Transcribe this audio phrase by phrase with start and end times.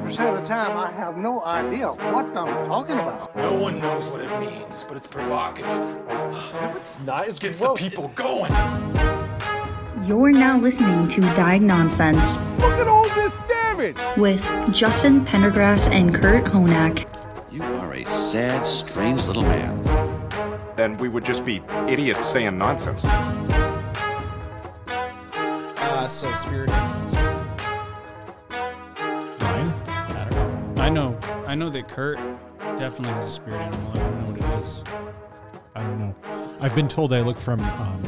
[0.00, 3.36] 90% of the time, I have no idea what I'm talking about.
[3.36, 5.96] No one knows what it means, but it's provocative.
[6.76, 7.28] It's not.
[7.28, 8.50] It's Gets the people going.
[10.04, 13.96] You're now listening to Diagnonsense Look at all this damage.
[14.16, 14.42] with
[14.74, 17.06] Justin Pendergrass and Kurt Honak.
[17.52, 19.80] You are a sad, strange little man.
[20.74, 23.04] then we would just be idiots saying nonsense.
[25.76, 27.23] Uh, so spirit animals.
[30.84, 31.18] I know.
[31.46, 32.18] I know that Kurt
[32.58, 33.90] definitely has a spirit animal.
[33.92, 34.84] I don't know what it is.
[35.74, 36.14] I don't know.
[36.60, 37.60] I've been told I look from.
[37.60, 38.02] Um,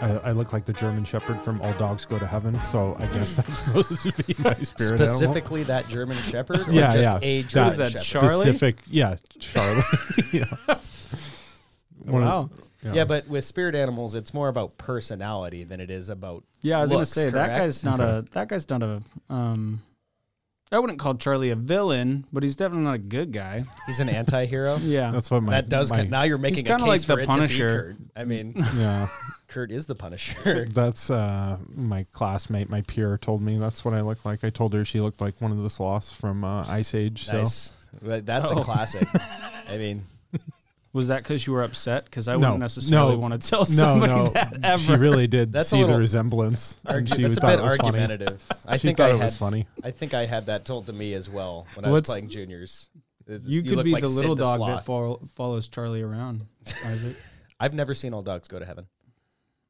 [0.00, 3.04] I, I look like the German Shepherd from All Dogs Go to Heaven, so I
[3.08, 5.06] guess that's supposed to be my spirit animal.
[5.08, 7.18] Specifically, that German Shepherd, or Yeah, just yeah.
[7.20, 8.28] a That- German is that, Shepherd?
[8.28, 8.44] Charlie?
[8.46, 9.82] Specific, yeah, Charlie.
[10.32, 10.44] yeah.
[11.98, 12.50] One of- Wow.
[12.94, 13.04] Yeah.
[13.04, 16.44] but with spirit animals, it's more about personality than it is about.
[16.62, 17.56] Yeah, I was gonna looks, say that correct?
[17.58, 19.82] guy's not a that guy's not a um.
[20.72, 23.64] I wouldn't call Charlie a villain, but he's definitely not a good guy.
[23.86, 24.78] He's an anti-hero.
[24.82, 25.90] Yeah, That's what my that does.
[25.90, 27.96] my, now you're making kinda like for the Punisher.
[27.98, 28.20] Kurt.
[28.20, 29.06] I mean, yeah.
[29.48, 30.64] Kurt is the Punisher.
[30.68, 34.42] That's uh, my classmate, my peer, told me that's what I look like.
[34.42, 37.24] I told her she looked like one of the sloths from uh, Ice Age.
[37.26, 37.72] So nice.
[38.02, 38.58] Well, That's Oh.
[38.58, 39.06] a classic.
[39.70, 40.02] I mean,
[40.96, 42.04] was that because you were upset?
[42.06, 44.78] Because I No, wouldn't necessarily no, want to tell no, somebody no, that ever.
[44.82, 46.76] she really did That's see little the resemblance.
[46.84, 47.86] and argu- she that's a thought bit it was funny.
[48.00, 48.42] argumentative.
[48.66, 49.24] I think thought I it had.
[49.26, 49.66] was funny.
[49.84, 52.88] I think I had that told to me as well when I was playing juniors.
[53.28, 54.70] It's- you could be like the little Sid dog Sloth.
[54.78, 56.46] that fol- follows Charlie around.
[56.84, 57.16] Isaac.
[57.60, 58.86] I've never seen all dogs go to heaven.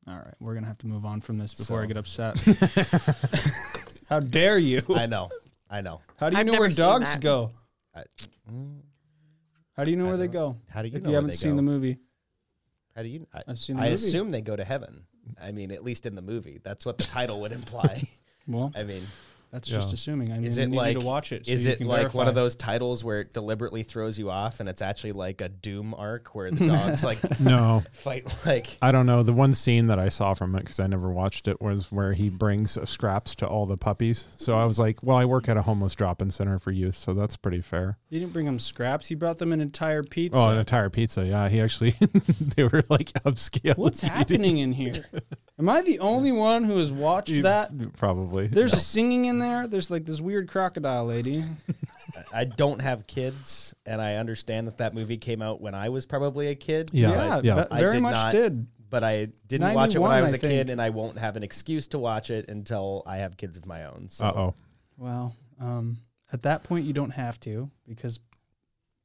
[0.08, 2.38] All right, we're gonna have to move on from this before I get upset.
[4.08, 4.82] How dare you?
[4.94, 5.30] I know.
[5.68, 6.00] I know.
[6.16, 7.50] How do you I've know where dogs go?
[7.94, 8.04] I,
[8.50, 8.78] mm,
[9.76, 10.56] How do you know I where they go?
[10.70, 11.56] how do you if know you haven't seen go?
[11.56, 11.98] the movie,
[12.94, 13.26] How do you?
[13.34, 13.94] I, I've seen I movie.
[13.94, 15.02] assume they go to heaven.
[15.40, 18.08] I mean, at least in the movie, that's what the title would imply.
[18.46, 19.02] well, I mean,
[19.52, 19.76] that's Yeah.
[19.78, 20.30] just assuming.
[20.32, 21.46] I mean, is it need like you to watch it?
[21.46, 24.60] So is it can like one of those titles where it deliberately throws you off,
[24.60, 28.92] and it's actually like a Doom arc where the dogs like No, fight like I
[28.92, 29.22] don't know.
[29.22, 32.12] The one scene that I saw from it because I never watched it was where
[32.12, 34.26] he brings uh, scraps to all the puppies.
[34.36, 37.14] So I was like, well, I work at a homeless drop-in center for youth, so
[37.14, 37.98] that's pretty fair.
[38.10, 39.06] He didn't bring them scraps.
[39.08, 40.38] He brought them an entire pizza.
[40.38, 41.24] Oh, an entire pizza.
[41.24, 41.94] Yeah, he actually
[42.56, 43.76] they were like upscale.
[43.76, 44.10] What's eating.
[44.16, 45.06] happening in here?
[45.58, 47.70] Am I the only one who has watched You- that?
[47.96, 48.46] Probably.
[48.46, 49.66] There's a singing in there.
[49.66, 51.44] There's like this weird crocodile lady.
[52.32, 56.04] I don't have kids, and I understand that that movie came out when I was
[56.04, 56.90] probably a kid.
[56.92, 57.66] Yeah, yeah, yeah.
[57.70, 58.66] I very did much not- did.
[58.88, 61.36] But I didn't watch it when I was I a kid, and I won't have
[61.36, 64.06] an excuse to watch it until I have kids of my own.
[64.10, 64.54] So Uh oh.
[64.96, 65.98] Well, um,
[66.32, 68.20] at that point, you don't have to because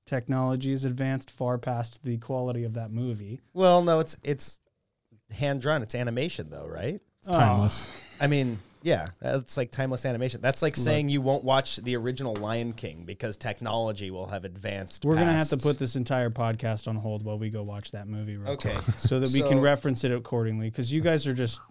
[0.05, 3.39] technology has advanced far past the quality of that movie.
[3.53, 4.60] Well, no, it's it's
[5.31, 5.81] hand drawn.
[5.83, 6.99] It's animation, though, right?
[7.19, 7.87] It's timeless.
[8.19, 10.41] I mean, yeah, that's like timeless animation.
[10.41, 15.05] That's like saying you won't watch the original Lion King because technology will have advanced.
[15.05, 17.91] We're gonna have to past- put this entire podcast on hold while we go watch
[17.91, 18.73] that movie, real Okay.
[18.73, 20.69] quick, so that we So- can reference it accordingly.
[20.71, 21.61] Because you guys are just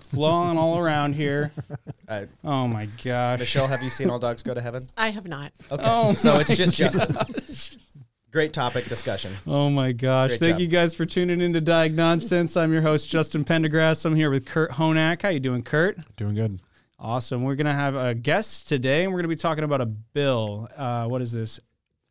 [0.00, 1.52] flowing all around here.
[2.08, 4.88] Uh, Oh my gosh, Michelle, have you seen All Dogs Go to Heaven?
[4.96, 5.50] I have not.
[5.72, 7.16] Okay, Oh so it's just Justin.
[8.36, 9.32] Great topic discussion.
[9.46, 10.28] Oh my gosh.
[10.28, 10.60] Great Thank job.
[10.60, 12.54] you guys for tuning into Diagnonsense.
[12.54, 14.04] I'm your host, Justin Pendergrass.
[14.04, 15.22] I'm here with Kurt Honak.
[15.22, 15.96] How you doing, Kurt?
[16.16, 16.60] Doing good.
[16.98, 17.44] Awesome.
[17.44, 20.68] We're gonna have a guest today, and we're gonna be talking about a bill.
[20.76, 21.60] Uh, what is this?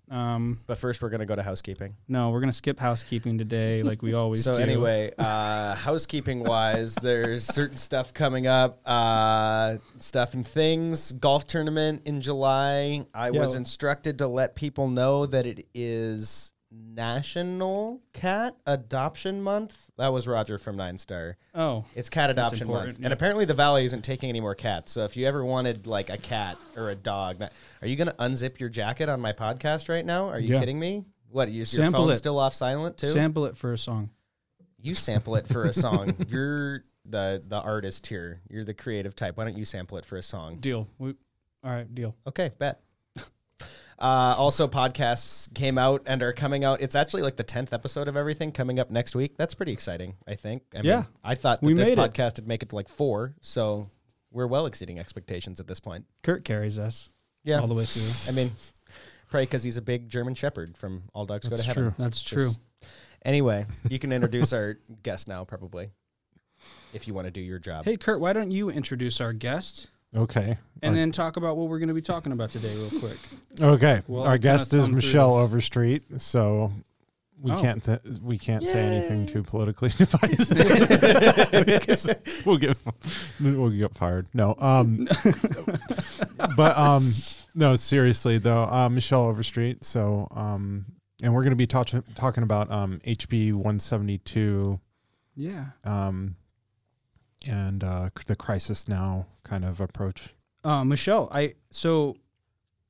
[0.10, 1.96] Um, But first, we're gonna go to housekeeping.
[2.08, 4.58] no, we're gonna skip housekeeping today, like we always So do.
[4.58, 8.80] So, anyway, uh, housekeeping wise, there's certain stuff coming up.
[8.86, 11.12] Uh, stuff and things.
[11.14, 13.06] Golf tournament in July.
[13.14, 19.90] I was instructed to let people know that it is National Cat Adoption Month.
[19.98, 21.38] That was Roger from Nine Star.
[21.54, 23.06] Oh, It's cat adoption month, yeah.
[23.06, 24.92] and apparently the valley isn't taking any more cats.
[24.92, 28.08] So if you ever wanted like a cat or a dog, that- are you going
[28.08, 30.28] to unzip your jacket on my podcast right now?
[30.30, 30.60] Are you Yeah.
[30.60, 31.06] kidding me?
[31.30, 32.16] What is your phone it.
[32.16, 33.08] still off silent too?
[33.08, 34.10] sample it for a song.
[34.80, 36.16] you sample it for a song.
[36.30, 38.42] You're the the artist here.
[38.50, 39.36] You're the creative type.
[39.38, 40.58] Why don't you sample it for a song?
[40.58, 40.88] Deal.
[40.98, 41.10] We,
[41.64, 42.16] all right, deal.
[42.28, 42.80] Okay, bet.
[43.98, 46.82] Uh, also, podcasts came out and are coming out.
[46.82, 49.38] It's actually like the tenth episode of everything coming up next week.
[49.38, 50.16] That's pretty exciting.
[50.28, 50.64] I think.
[50.76, 50.96] I Yeah.
[50.98, 52.02] mean, I thought that We this made it.
[52.14, 53.88] podcast would make it to like four, so
[54.32, 56.06] we're well exceeding expectations at this point.
[56.24, 57.14] Kurt carries us
[57.46, 58.34] Yeah, all the way through.
[58.34, 58.52] I mean,
[59.30, 61.84] probably because he's a big German Shepherd from All Dogs Go to That's Heaven.
[61.84, 61.94] true.
[61.98, 62.48] That's true.
[62.48, 62.60] Just-
[63.24, 65.90] Anyway, you can introduce our guest now, probably,
[66.94, 67.86] if you want to do your job.
[67.86, 70.56] Hey, Kurt, why don't you introduce our guest Okay.
[70.82, 73.18] and Our- then talk about what we're going to be talking about today, real quick?
[73.62, 74.02] okay.
[74.08, 75.36] Well, Our guest is Michelle.
[75.36, 76.72] Overstreet, so
[77.42, 77.62] we Oh.
[77.62, 80.58] can't th- we can't say anything too politically divisive.
[81.66, 82.10] Because
[82.46, 82.78] we'll get
[83.42, 84.28] we'll get fired.
[84.34, 84.56] No.
[84.60, 85.08] Um.
[86.56, 87.04] but um.
[87.58, 89.84] No, seriously though, uh, Michelle Overstreet.
[89.86, 90.86] So, um,
[91.24, 94.80] and we're going to be touch- talking about um, HB 172
[95.36, 95.66] Yeah.
[95.86, 96.36] um,
[97.48, 100.30] and uh, the crisis now kind of approach.
[100.64, 102.18] Uh, Michelle, I so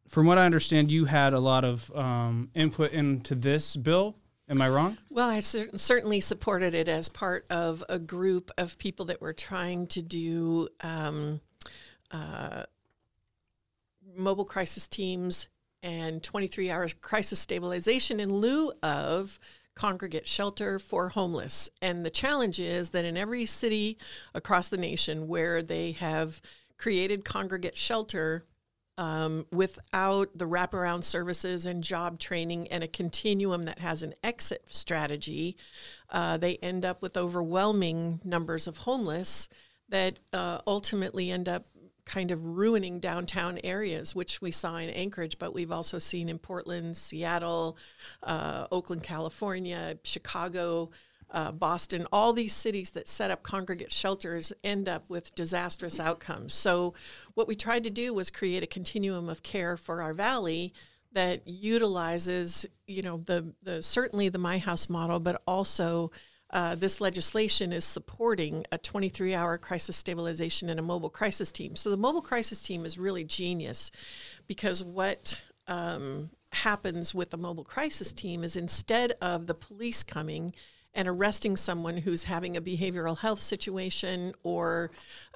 [0.07, 4.15] from what I understand, you had a lot of um, input into this bill.
[4.47, 4.97] Am I wrong?
[5.09, 9.33] Well, I cer- certainly supported it as part of a group of people that were
[9.33, 11.41] trying to do um,
[12.11, 12.63] uh,
[14.15, 15.47] mobile crisis teams
[15.81, 19.39] and 23 hour crisis stabilization in lieu of
[19.75, 21.69] congregate shelter for homeless.
[21.81, 23.97] And the challenge is that in every city
[24.33, 26.41] across the nation where they have
[26.77, 28.45] created congregate shelter,
[28.97, 34.63] um, without the wraparound services and job training and a continuum that has an exit
[34.69, 35.57] strategy,
[36.09, 39.49] uh, they end up with overwhelming numbers of homeless
[39.89, 41.65] that uh, ultimately end up
[42.05, 46.37] kind of ruining downtown areas, which we saw in Anchorage, but we've also seen in
[46.37, 47.77] Portland, Seattle,
[48.23, 50.91] uh, Oakland, California, Chicago,
[51.31, 56.53] uh, Boston, all these cities that set up congregate shelters end up with disastrous outcomes.
[56.53, 56.93] So,
[57.33, 60.73] what we tried to do was create a continuum of care for our valley
[61.13, 66.11] that utilizes, you know, the the certainly the My House model, but also
[66.51, 71.75] uh, this legislation is supporting a 23-hour crisis stabilization and a mobile crisis team.
[71.75, 73.91] So the mobile crisis team is really genius
[74.47, 80.53] because what um, happens with the mobile crisis team is instead of the police coming
[80.93, 84.91] and arresting someone who's having a behavioral health situation or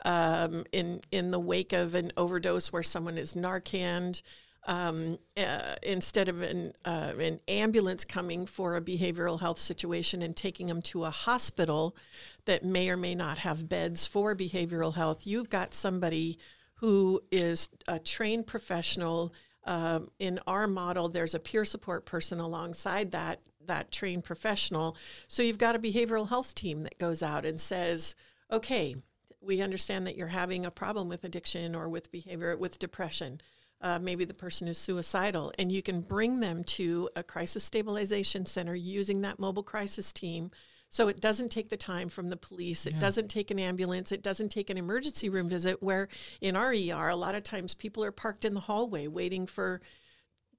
[0.05, 4.21] um, in in the wake of an overdose where someone is Narcaned,
[4.69, 10.35] um, uh, instead of an, uh, an ambulance coming for a behavioral health situation and
[10.35, 11.97] taking them to a hospital
[12.45, 16.37] that may or may not have beds for behavioral health, you've got somebody
[16.75, 19.33] who is a trained professional.
[19.65, 24.95] Um, in our model, there's a peer support person alongside that that trained professional.
[25.27, 28.15] So you've got a behavioral health team that goes out and says,
[28.51, 28.95] "Okay,
[29.41, 33.41] we understand that you're having a problem with addiction or with behavior with depression."
[33.81, 38.45] Uh, maybe the person is suicidal, and you can bring them to a crisis stabilization
[38.45, 40.51] center using that mobile crisis team.
[40.89, 42.87] So it doesn't take the time from the police.
[42.87, 44.11] It doesn't take an ambulance.
[44.11, 45.83] It doesn't take an emergency room visit.
[45.83, 46.07] Where
[46.41, 49.81] in our ER, a lot of times people are parked in the hallway waiting for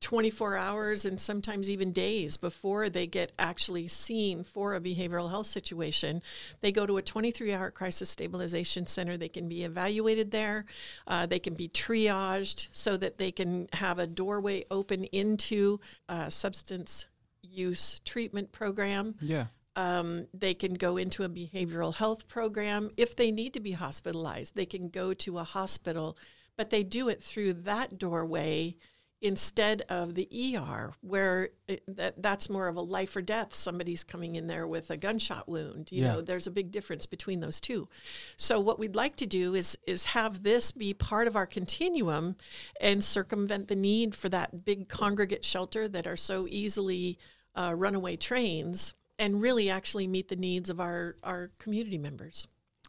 [0.01, 5.47] 24 hours and sometimes even days before they get actually seen for a behavioral health
[5.47, 6.23] situation.
[6.63, 9.17] They go to a 23 hour crisis stabilization center.
[9.17, 10.65] They can be evaluated there.
[11.07, 16.31] Uh, they can be triaged so that they can have a doorway open into a
[16.31, 17.07] substance
[17.43, 19.17] use treatment program.
[19.21, 19.47] Yeah.
[19.77, 22.91] Um, they can go into a behavioral health program.
[22.97, 26.17] If they need to be hospitalized, they can go to a hospital,
[26.57, 28.77] but they do it through that doorway
[29.23, 33.53] instead of the ER, where it, that that's more of a life or death.
[33.55, 35.93] Somebody's coming in there with a gunshot wound.
[35.93, 36.13] You Yeah.
[36.15, 37.89] know, there's a big difference between those two.
[38.37, 42.37] So what we'd like to do is is have this be part of our continuum
[42.81, 47.19] and circumvent the need for that big congregate shelter that are so easily
[47.55, 52.47] uh, runaway trains, and really actually meet the needs of our our community members.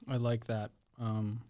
[0.08, 0.72] I like that.
[1.00, 1.42] Um,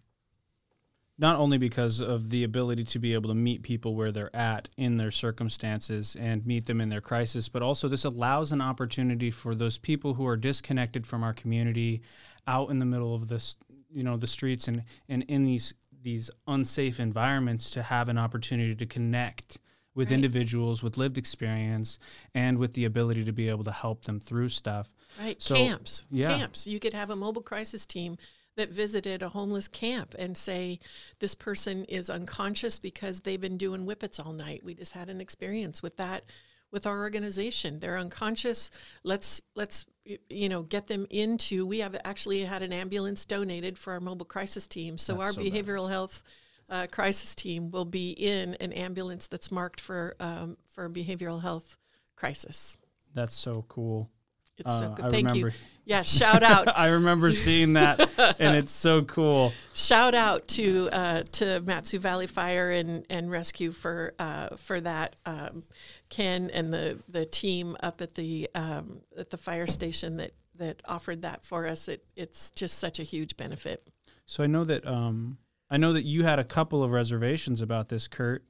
[1.22, 4.68] not only because of the ability to be able to meet people where they're at
[4.76, 9.30] in their circumstances and meet them in their crisis, but also this allows an opportunity
[9.30, 12.02] for those people who are disconnected from our community,
[12.48, 13.56] out in the middle of this,
[13.88, 18.74] you know, the streets and and in these these unsafe environments to have an opportunity
[18.74, 19.58] to connect
[19.94, 20.16] with Right.
[20.16, 21.98] individuals with lived experience
[22.34, 24.88] and with the ability to be able to help them through stuff.
[25.20, 26.02] Right, So, camps.
[26.10, 26.36] yeah.
[26.38, 26.66] Camps.
[26.66, 28.16] You could have a mobile crisis team
[28.56, 30.78] that visited a homeless camp and say,
[31.20, 34.64] This person is unconscious because they've been doing whippets all night.
[34.64, 36.24] We just had an experience with that
[36.72, 37.78] with our organization.
[37.78, 38.70] They're unconscious.
[39.04, 39.86] Let's let's
[40.28, 44.26] you know get them into we have actually had an ambulance donated for our mobile
[44.26, 44.98] crisis team.
[44.98, 46.24] So That's our so behavioral health
[46.68, 51.76] uh, crisis team will be in an ambulance that's marked for um, for behavioral health
[52.16, 52.78] crisis.
[53.14, 54.10] That's so cool.
[54.58, 55.04] It's so Uh, good.
[55.06, 55.54] I Thank remember- you.
[55.84, 56.68] Yeah, shout out.
[56.78, 59.52] I remember seeing that, and it's so cool.
[59.74, 65.16] shout out to uh, to Mat-Su Valley Fire and, and Rescue for uh, for that
[65.26, 65.64] um,
[66.08, 70.80] Ken and the, the team up at the um, at the fire station that, that
[70.84, 71.88] offered that for us.
[71.88, 73.90] It it's just such a huge benefit.
[74.24, 75.36] So I know that um,
[75.68, 78.44] I know that you had a couple of reservations about this, Kurt.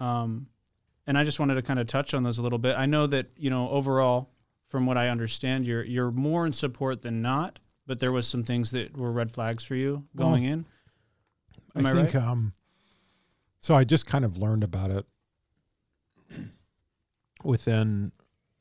[0.00, 0.48] Um,
[1.06, 2.76] and I just wanted to kind of touch on those a little bit.
[2.76, 4.30] I know that you know overall,
[4.70, 7.58] from what I understand, you're you're more in support than not.
[7.86, 10.64] But there was some things that were red flags for you going in.
[11.74, 12.22] Am I, I think right?
[12.22, 12.52] um,
[13.58, 15.06] So I just kind of learned about it
[17.42, 18.12] within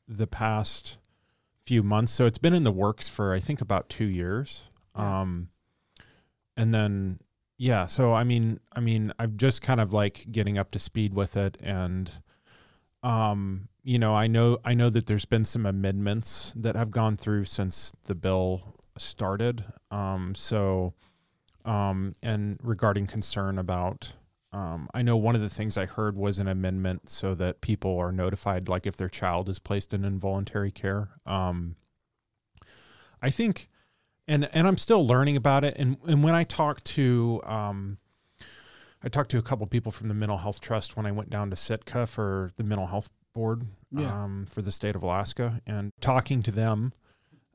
[0.08, 0.98] the past
[1.64, 2.12] few months.
[2.12, 4.72] So it's been in the works for I think about two years.
[4.96, 5.50] Um,
[6.58, 7.20] and then
[7.58, 11.14] yeah, so I mean, I mean, I'm just kind of like getting up to speed
[11.14, 12.12] with it, and
[13.04, 17.18] um, you know, I know I know that there's been some amendments that have gone
[17.18, 19.66] through since the bill started.
[19.90, 20.94] Um, so,
[21.66, 24.14] um, and regarding concern about
[24.54, 27.98] um, I know one of the things I heard was an amendment so that people
[27.98, 31.10] are notified, like if their child is placed in involuntary care.
[31.26, 31.76] Um,
[33.24, 33.70] I think,
[34.28, 35.74] and and I'm still learning about it.
[35.78, 37.98] And and when I talk to, um,
[39.04, 41.50] I talked to a couple people from the Mental Health Trust when I went down
[41.50, 44.24] to Sitka for the Mental Health Board Yeah.
[44.24, 46.94] um, for the state of Alaska, and talking to them,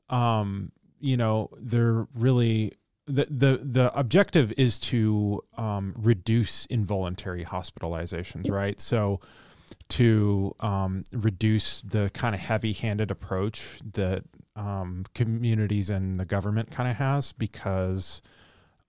[0.09, 2.73] um, you know, they're really
[3.07, 8.79] the the the objective is to um, reduce involuntary hospitalizations, right?
[8.79, 9.19] So
[9.89, 14.23] to um, reduce the kind of heavy-handed approach that
[14.55, 18.21] um, communities and the government kind of has, because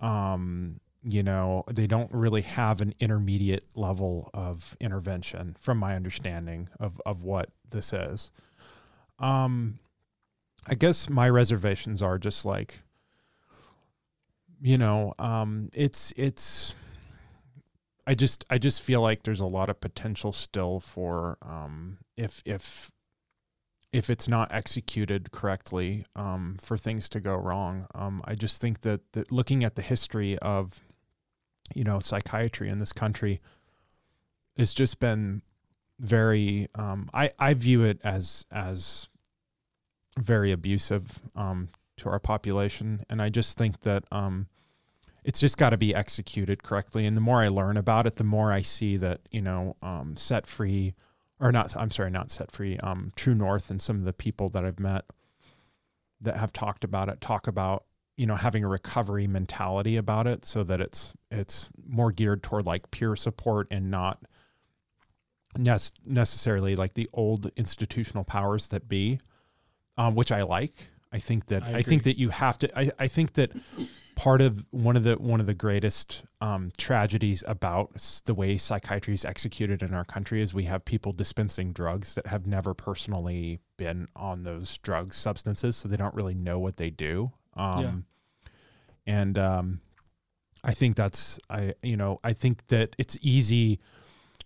[0.01, 6.69] um, you know they don't really have an intermediate level of intervention, from my understanding
[6.81, 8.31] of of what this is.
[9.19, 9.79] Um,
[10.67, 12.83] I guess my reservations are just like
[14.61, 16.75] you know um it's it's
[18.07, 22.43] i just i just feel like there's a lot of potential still for um if
[22.45, 22.91] if
[23.93, 28.81] if it's not executed correctly um for things to go wrong um i just think
[28.81, 30.83] that, that looking at the history of
[31.75, 33.41] you know psychiatry in this country
[34.57, 35.43] it's just been
[35.99, 39.09] very um i i view it as as
[40.19, 43.05] very abusive um to our population.
[43.09, 44.47] And I just think that um,
[45.25, 47.07] it's just got to be executed correctly.
[47.07, 50.17] And the more I learn about it, the more I see that, you know, um,
[50.17, 50.95] set free
[51.41, 54.49] or not, I'm sorry, not set free, um, True North and some of the people
[54.51, 55.05] that I've met
[56.21, 57.85] that have talked about it talk about,
[58.17, 62.67] you know, having a recovery mentality about it so that it's, it's more geared toward
[62.67, 64.23] like peer support and not
[65.57, 69.21] nec- necessarily like the old institutional powers that be,
[69.99, 70.89] um, which I like.
[71.13, 72.79] I think that I I, think that you have to.
[72.79, 73.53] I, I think that
[74.17, 79.15] part of one of the one of the greatest um, tragedies about the way psychiatry
[79.15, 83.61] is executed in our country is we have people dispensing drugs that have never personally
[83.77, 87.33] been on those drugs substances, so they don't really know what they do.
[87.57, 87.83] Um,
[89.07, 89.81] And um,
[90.65, 93.79] I think that's I you know I think that it's easy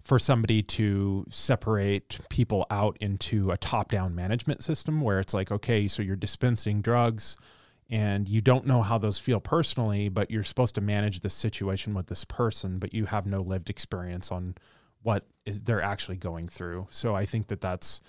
[0.03, 5.87] for somebody to separate people out into a top-down management system where it's like okay
[5.89, 7.37] so you're dispensing drugs
[7.91, 11.93] and you don't know how those feel personally but you're supposed to manage the situation
[11.95, 14.55] with this person but you have no lived experience on
[15.03, 16.87] what is they're actually going through.
[16.91, 18.01] So i think that that's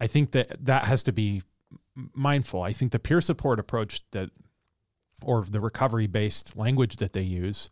[0.00, 1.42] i think that that has to be
[1.94, 2.62] mindful.
[2.62, 4.30] I think the peer support approach that
[5.22, 7.68] or the recovery based language that they use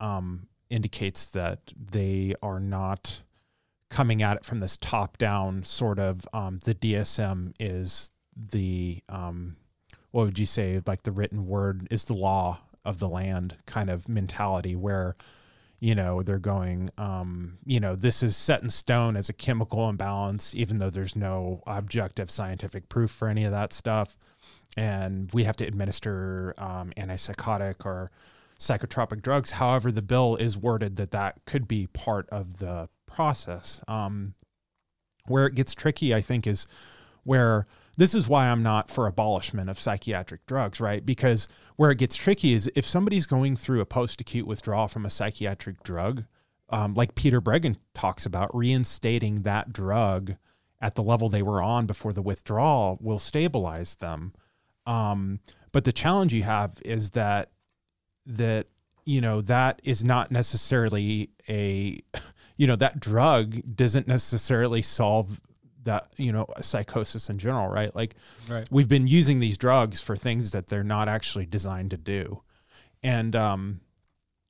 [0.00, 3.22] um, indicates that they are not
[3.90, 9.56] coming at it from this top down sort of um, the DSM is the um,
[10.12, 13.90] what would you say like the written word is the law of the land kind
[13.90, 15.14] of mentality where
[15.80, 19.88] you know they're going um, you know this is set in stone as a chemical
[19.88, 24.16] imbalance even though there's no objective scientific proof for any of that stuff
[24.76, 28.10] and we have to administer um, antipsychotic or
[28.58, 29.52] psychotropic drugs.
[29.52, 33.82] However, the bill is worded that that could be part of the process.
[33.88, 34.34] Um,
[35.26, 36.66] where it gets tricky, I think, is
[37.24, 37.66] where
[38.00, 41.04] this is why I'm not for abolishment of psychiatric drugs, right?
[41.04, 45.04] Because where it gets tricky is if somebody's going through a post acute withdrawal from
[45.04, 46.24] a psychiatric drug,
[46.70, 50.36] um, like Peter Breggin talks about, reinstating that drug
[50.80, 54.32] at the level they were on before the withdrawal will stabilize them.
[54.86, 55.40] Um,
[55.70, 57.50] but the challenge you have is that
[58.24, 58.68] that
[59.04, 62.00] you know that is not necessarily a
[62.56, 65.38] you know that drug doesn't necessarily solve
[65.84, 67.94] that you know psychosis in general right?
[67.94, 68.14] Like
[68.48, 68.66] Right.
[68.70, 72.42] we've been using these drugs for things that they're not actually designed to do.
[73.02, 73.80] And um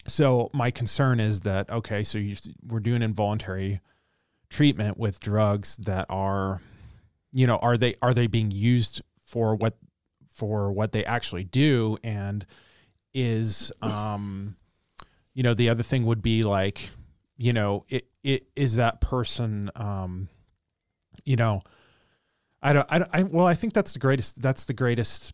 [0.09, 2.35] so my concern is that okay so you,
[2.67, 3.81] we're doing involuntary
[4.49, 6.61] treatment with drugs that are
[7.33, 9.77] you know are they are they being used for what
[10.35, 11.99] for what they actually do?
[12.03, 12.45] And
[13.15, 14.57] is um
[15.35, 16.91] you know the other thing would be like
[17.37, 20.29] you know it it is that person um
[21.25, 21.63] you know
[22.63, 25.33] I don't I don't I well I think that's the greatest that's the greatest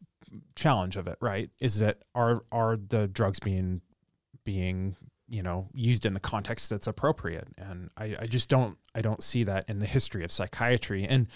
[0.55, 3.81] challenge of it right is that are are the drugs being
[4.45, 4.97] being
[5.28, 9.23] you know used in the context that's appropriate and I, I just don't i don't
[9.23, 11.26] see that in the history of psychiatry and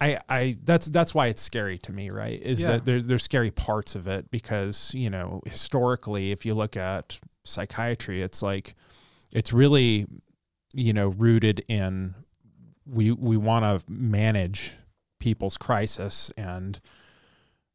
[0.00, 2.42] I, I that's that's why it's scary to me, right?
[2.42, 2.72] Is Yeah.
[2.72, 7.20] that there's there's scary parts of it because you know historically, if you look at
[7.44, 8.74] psychiatry, it's like
[9.32, 10.06] it's really
[10.74, 12.16] you know rooted in
[12.86, 14.74] we we want to manage
[15.20, 16.80] people's crisis and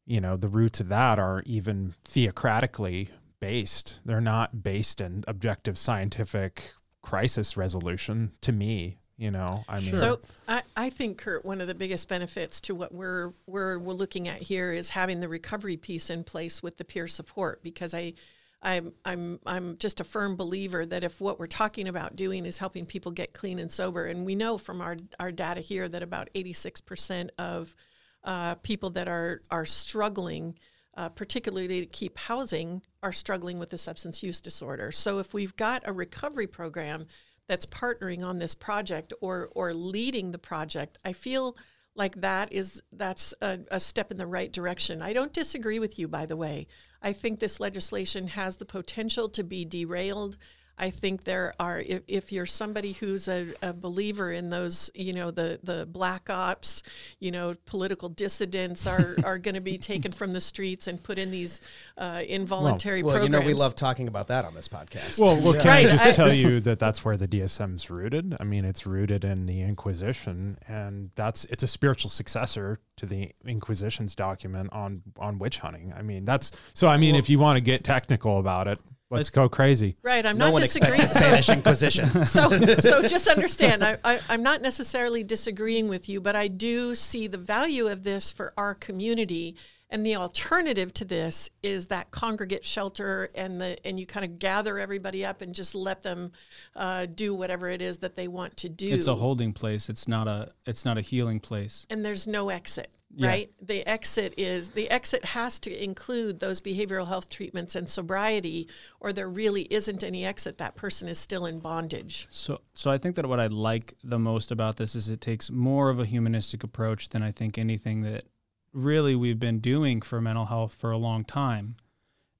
[0.06, 3.08] you know the roots of that are even theocratically
[3.40, 4.00] based.
[4.04, 9.64] They're not based in objective scientific crisis resolution to me you know?
[9.68, 13.34] I mean So I, I think Kurt, one of the biggest benefits to what we're
[13.46, 17.06] we're we're looking at here is having the recovery piece in place with the peer
[17.06, 18.14] support because I
[18.62, 22.58] I'm I'm I'm just a firm believer that if what we're talking about doing is
[22.58, 26.02] helping people get clean and sober, and we know from our our data here that
[26.02, 27.74] about 86 percent of
[28.22, 30.58] uh, people that are are struggling,
[30.94, 34.92] uh, particularly to keep housing, are struggling with a substance use disorder.
[34.92, 37.06] So if we've got a recovery program
[37.46, 41.56] that's partnering on this project or or leading the project, I feel
[41.94, 45.00] like that is that's a, a step in the right direction.
[45.00, 46.66] I don't disagree with you, by the way.
[47.02, 50.36] I think this legislation has the potential to be derailed.
[50.80, 55.12] I think there are if, if you're somebody who's a, a believer in those, you
[55.12, 56.82] know, the the black ops,
[57.18, 61.18] you know, political dissidents are are going to be taken from the streets and put
[61.18, 61.60] in these
[61.98, 65.20] uh, involuntary programs Well, you know, we love talking about that on this podcast.
[65.20, 68.36] Well, well, can Right, I just I- tell you that that's where the DSM's rooted?
[68.40, 73.32] I mean, it's rooted in the Inquisition, and that's it's a spiritual successor to the
[73.44, 75.92] Inquisition's document on on witch hunting.
[75.94, 76.88] I mean, that's so.
[76.88, 78.78] I mean, if you want to get technical about it,
[79.10, 79.96] let's go crazy.
[80.02, 80.94] Right, I'm no not one disagreeing.
[81.00, 82.24] expects the Spanish Inquisition.
[82.24, 86.94] so so just understand I, I, i'm not necessarily disagreeing with you but i do
[86.94, 89.56] see the value of this for our community
[89.92, 94.38] and the alternative to this is that congregate shelter and the and you kind of
[94.38, 96.30] gather everybody up and just let them
[96.76, 99.88] uh, do whatever it is that they want to do It's a holding place.
[99.88, 101.86] It's not a it's not a healing place.
[101.90, 103.28] and there's no exit Yeah.
[103.28, 108.68] right the exit is the exit has to include those behavioral health treatments and sobriety
[109.00, 112.98] or there really isn't any exit that person is still in bondage So so I
[112.98, 116.04] think that what I like the most about this is it takes more of a
[116.04, 118.26] humanistic approach than I think anything that
[118.72, 121.76] really we've been doing for mental health for a long time.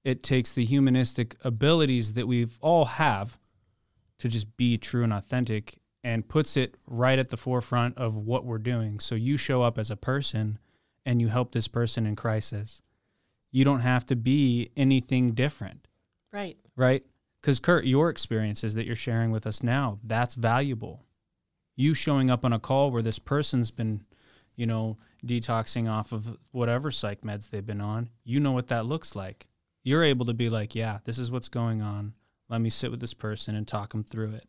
[0.03, 3.37] It takes the humanistic abilities that we've all have
[4.19, 8.45] to just be true and authentic and puts it right at the forefront of what
[8.45, 8.99] we're doing.
[8.99, 10.57] So you show up as a person
[11.05, 12.81] and you help this person in crisis.
[13.51, 15.87] You don't have to be anything different
[16.33, 17.03] right right?
[17.41, 21.05] Because Kurt, your experiences that you're sharing with us now, that's valuable.
[21.75, 24.03] You showing up on a call where this person's been,
[24.55, 28.85] you know, detoxing off of whatever psych meds they've been on, you know what that
[28.85, 29.47] looks like.
[29.83, 32.13] You're able to be like, yeah, this is what's going on.
[32.49, 34.45] Let me sit with this person and talk them through it.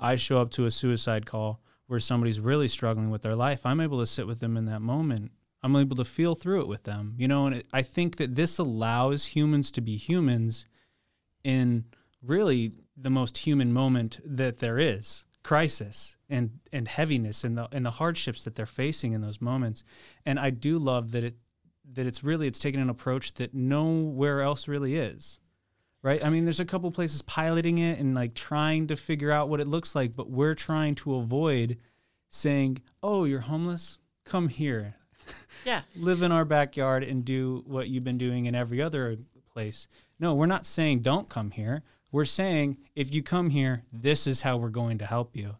[0.00, 3.66] I show up to a suicide call where somebody's really struggling with their life.
[3.66, 5.32] I'm able to sit with them in that moment.
[5.62, 8.34] I'm able to feel through it with them, you know, and it, I think that
[8.34, 10.66] this allows humans to be humans
[11.44, 11.84] in
[12.22, 17.84] really the most human moment that there is crisis and and heaviness and the and
[17.84, 19.84] the hardships that they're facing in those moments
[20.26, 21.36] and I do love that it
[21.92, 25.40] that it's really it's taken an approach that nowhere else really is
[26.02, 29.48] right i mean there's a couple places piloting it and like trying to figure out
[29.48, 31.76] what it looks like but we're trying to avoid
[32.28, 34.96] saying oh you're homeless come here
[35.64, 39.18] yeah live in our backyard and do what you've been doing in every other
[39.52, 39.88] place.
[40.18, 41.82] No, we're not saying don't come here.
[42.12, 45.56] We're saying if you come here, this is how we're going to help you.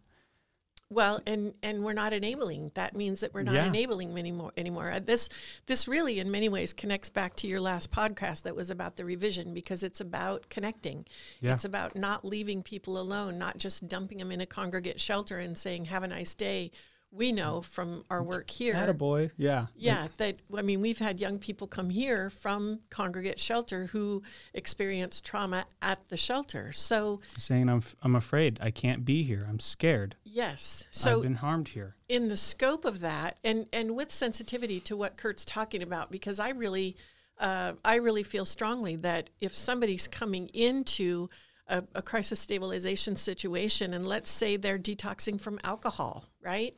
[0.91, 2.71] Well, and and we're not enabling.
[2.75, 3.65] That means that we're not Yeah.
[3.65, 4.51] enabling anymore.
[4.57, 4.91] Anymore.
[4.91, 5.29] Uh, This
[5.65, 9.05] this really, in many ways, connects back to your last podcast that was about the
[9.05, 11.05] revision because it's about connecting.
[11.39, 11.53] Yeah.
[11.53, 15.57] It's about not leaving people alone, not just dumping them in a congregate shelter and
[15.57, 16.71] saying "Have a nice day."
[17.13, 18.73] We know from our work here.
[18.73, 19.31] Had a boy.
[19.35, 19.65] Yeah.
[19.75, 25.25] Yeah, that I mean, we've had young people come here from congregate shelter who experienced
[25.25, 26.71] trauma at the shelter.
[26.71, 28.59] So Saying I'm f- I'm afraid.
[28.61, 29.45] I can't be here.
[29.49, 30.15] I'm scared.
[30.23, 31.95] yes, so I've been harmed here.
[32.07, 36.39] in the scope of that and and with sensitivity to what Kurt's talking about because
[36.39, 36.95] I really
[37.39, 41.27] uh, I really feel strongly that if somebody's coming into
[41.67, 46.73] a, a crisis stabilization situation and let's say they're detoxing from alcohol right?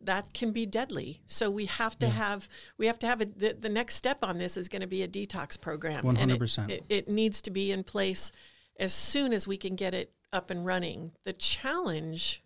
[0.00, 1.20] That can be deadly.
[1.26, 4.38] So we have to have we have to have a, the, the next step on
[4.38, 6.06] this is going to be a detox program.
[6.06, 6.70] And it- 100%.
[6.70, 8.32] it, it needs to be in place
[8.78, 11.12] as soon as we can get it up and running.
[11.24, 12.42] The challenge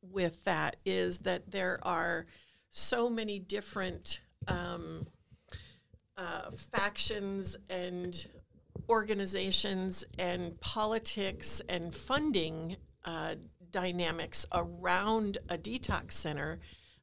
[0.00, 2.26] with that is that there are
[2.68, 5.06] so many different um,
[6.16, 8.26] uh, factions and
[8.88, 13.34] organizations and politics and funding uh,
[13.72, 16.60] dynamics around a detox center.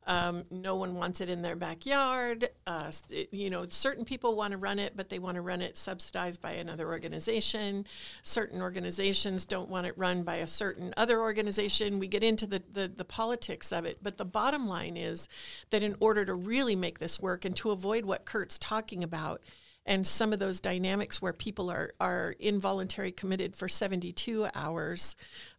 [0.07, 2.49] Um, no one wants it in their backyard.
[2.65, 5.61] Uh, it- you know, certain people want to run it, but they want to run
[5.61, 7.85] it subsidized by another organization.
[8.23, 11.99] Certain organizations don't want it run by a certain other organization.
[11.99, 13.99] We get into the, the, the politics of it.
[14.01, 15.27] But the bottom line is
[15.69, 19.41] that in order to really make this work and to avoid what Kurt's talking about,
[19.85, 25.15] and some of those dynamics where people are, are involuntary committed for 72 hours,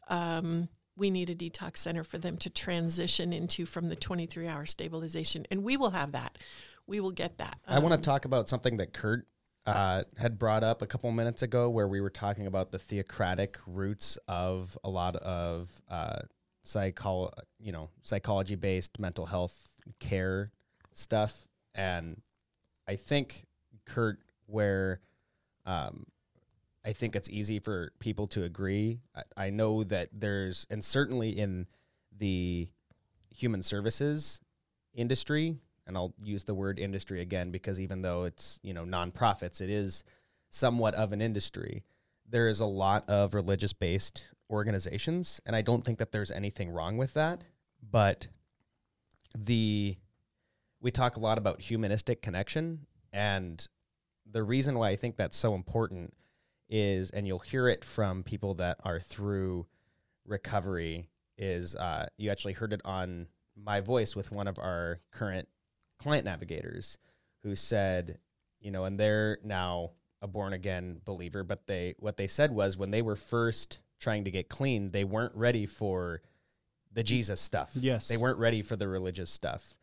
[0.08, 0.68] um,
[1.00, 5.46] we need a detox center for them to transition into from the 23 hour stabilization.
[5.50, 6.38] And we will have that.
[6.86, 7.58] We will get that.
[7.66, 9.26] I want to talk about something that Kurt
[9.66, 13.58] uh, had brought up a couple minutes ago, where we were talking about the theocratic
[13.66, 16.20] roots of a lot of uh,
[16.62, 19.56] psycho, you know, psychology based mental health
[19.98, 20.50] care
[20.92, 22.20] stuff, and
[22.88, 23.46] I think
[23.86, 25.00] Kurt, where
[25.66, 26.06] um,
[26.84, 29.00] I think it's easy for people to agree.
[29.14, 31.66] I, I know that there's, and certainly in
[32.16, 32.68] the
[33.30, 34.40] human services
[34.94, 39.60] industry, and I'll use the word industry again because even though it's, you know, nonprofits,
[39.60, 40.04] it is
[40.48, 41.84] somewhat of an industry.
[42.28, 46.70] There is a lot of religious based organizations, and I don't think that there's anything
[46.70, 47.44] wrong with that.
[47.88, 48.28] But
[49.36, 49.96] the,
[50.80, 53.66] we talk a lot about humanistic connection, and
[54.30, 56.14] the reason why I think that's so important
[56.70, 59.66] is, and you'll hear it from people that are through
[60.26, 65.48] recovery, is uh, you actually heard it on my voice with one of our current
[65.98, 66.96] client navigators
[67.42, 68.18] who said,
[68.60, 69.90] you know, and they're now
[70.22, 74.24] a born again believer, but they what they said was when they were first trying
[74.24, 76.22] to get clean, they weren't ready for
[76.92, 77.72] the Jesus stuff.
[77.74, 78.08] Yes.
[78.08, 79.78] They weren't ready for the religious stuff.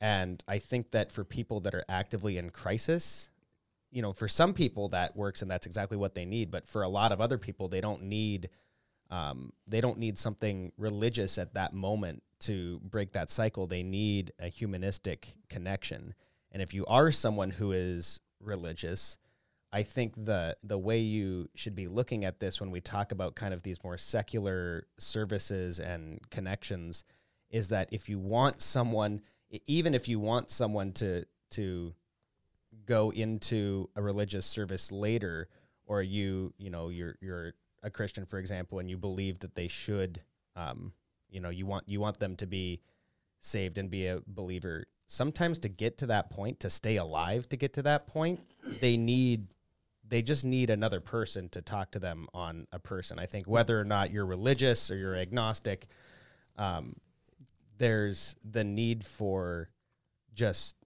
[0.00, 3.30] And I think that for people that are actively in crisis,
[3.90, 6.50] you know, for some people that works and that's exactly what they need.
[6.50, 8.50] But for a lot of other people, they don't need,
[9.10, 13.66] um, they don't need something religious at that moment to break that cycle.
[13.66, 16.14] They need a humanistic connection.
[16.52, 19.18] And if you are someone who is religious,
[19.72, 23.34] I think the the way you should be looking at this when we talk about
[23.34, 27.04] kind of these more secular services and connections
[27.50, 29.20] is that if you want someone,
[29.66, 31.94] even if you want someone to to
[32.86, 35.48] go into a religious service later
[35.86, 39.68] or you you know you're you're a christian for example and you believe that they
[39.68, 40.20] should
[40.56, 40.92] um,
[41.30, 42.80] you know you want you want them to be
[43.40, 47.56] saved and be a believer sometimes to get to that point to stay alive to
[47.56, 48.40] get to that point
[48.80, 49.46] they need
[50.08, 53.18] they just need another person to talk to them on a person.
[53.18, 55.86] I think whether or not you're religious or you're agnostic
[56.56, 56.96] um,
[57.78, 59.70] there's the need for
[60.34, 60.76] just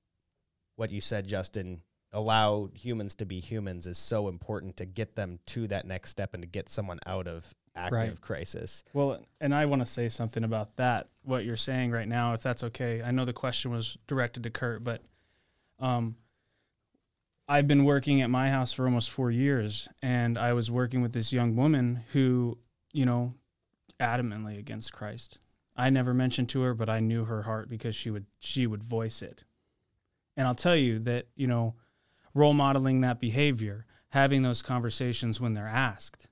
[0.83, 1.81] what you said, Justin,
[2.13, 6.35] allow humans to be humans is so important to get them to that next step
[6.35, 8.21] and to get someone out of active Right.
[8.21, 8.83] crisis.
[8.93, 11.07] Well, and I want to say something about that.
[11.23, 13.01] What you're saying right now, if that's okay.
[13.01, 15.03] I know the question was directed to Kurt, but
[15.79, 16.17] um,
[17.49, 21.13] I've been working at my house for almost four years, and I was working with
[21.13, 22.59] this young woman who,
[22.93, 23.35] you know,
[24.01, 25.39] adamantly against Christ.
[25.77, 28.83] I never mentioned to her, but I knew her heart because she would she would
[28.83, 29.45] voice it.
[30.37, 31.75] And I'll tell you that you know,
[32.35, 36.29] role modeling that behavior, having those conversations when they're asked.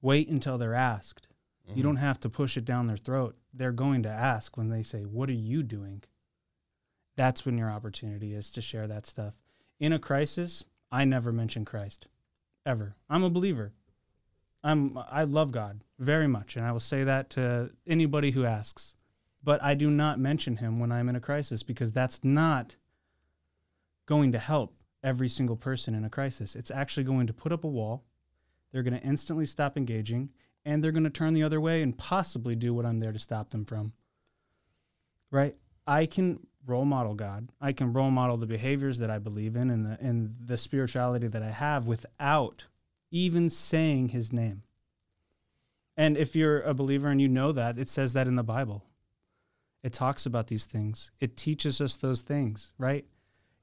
[0.00, 1.28] Wait until they're asked.
[1.66, 1.82] You mm-hmm.
[1.82, 3.36] don't have to push it down their throat.
[3.52, 6.04] They're going to ask when they say, What are you doing?
[7.16, 9.34] That's when your opportunity is to share that stuff.
[9.80, 12.06] In a crisis, I never mention Christ.
[12.64, 12.94] Ever.
[13.08, 13.72] I'm a believer.
[14.62, 18.96] I'm I love God very much, and I will say that to anybody who asks.
[19.42, 22.74] But I do not mention him when I'm in a crisis because that's not
[24.06, 26.56] going to help every single person in a crisis.
[26.56, 28.04] It's actually going to put up a wall.
[28.72, 30.30] They're going to instantly stop engaging
[30.64, 33.18] and they're going to turn the other way and possibly do what I'm there to
[33.18, 33.92] stop them from.
[35.30, 35.54] Right?
[35.86, 37.48] I can role model God.
[37.60, 41.28] I can role model the behaviors that I believe in and the, and the spirituality
[41.28, 42.64] that I have without
[43.12, 44.62] even saying his name.
[45.96, 48.84] And if you're a believer and you know that, it says that in the Bible.
[49.82, 51.12] It talks about these things.
[51.20, 53.06] It teaches us those things, right?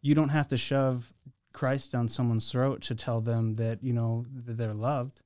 [0.03, 1.13] You don't have to shove
[1.53, 5.21] Christ down someone's throat to tell them that, you know, that they're loved.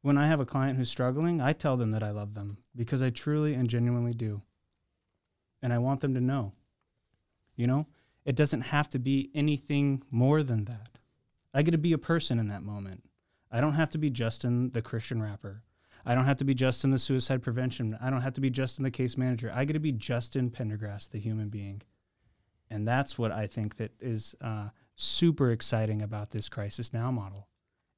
[0.00, 3.02] When I have a client who's struggling, I tell them that I love them because
[3.02, 4.40] I truly and genuinely do.
[5.62, 6.52] And I want them to know.
[7.54, 7.86] You know,
[8.24, 10.98] it doesn't have to be anything more than that.
[11.52, 13.02] I get to be a person in that moment.
[13.52, 15.62] I don't have to be Justin, the Christian rapper.
[16.04, 17.98] I don't have to be Justin, the suicide prevention.
[18.00, 19.52] I don't have to be Justin, the case manager.
[19.54, 21.82] I get to be Justin Pendergrass, the human being.
[22.70, 27.48] And that's what I think that is uh, super exciting about this crisis now model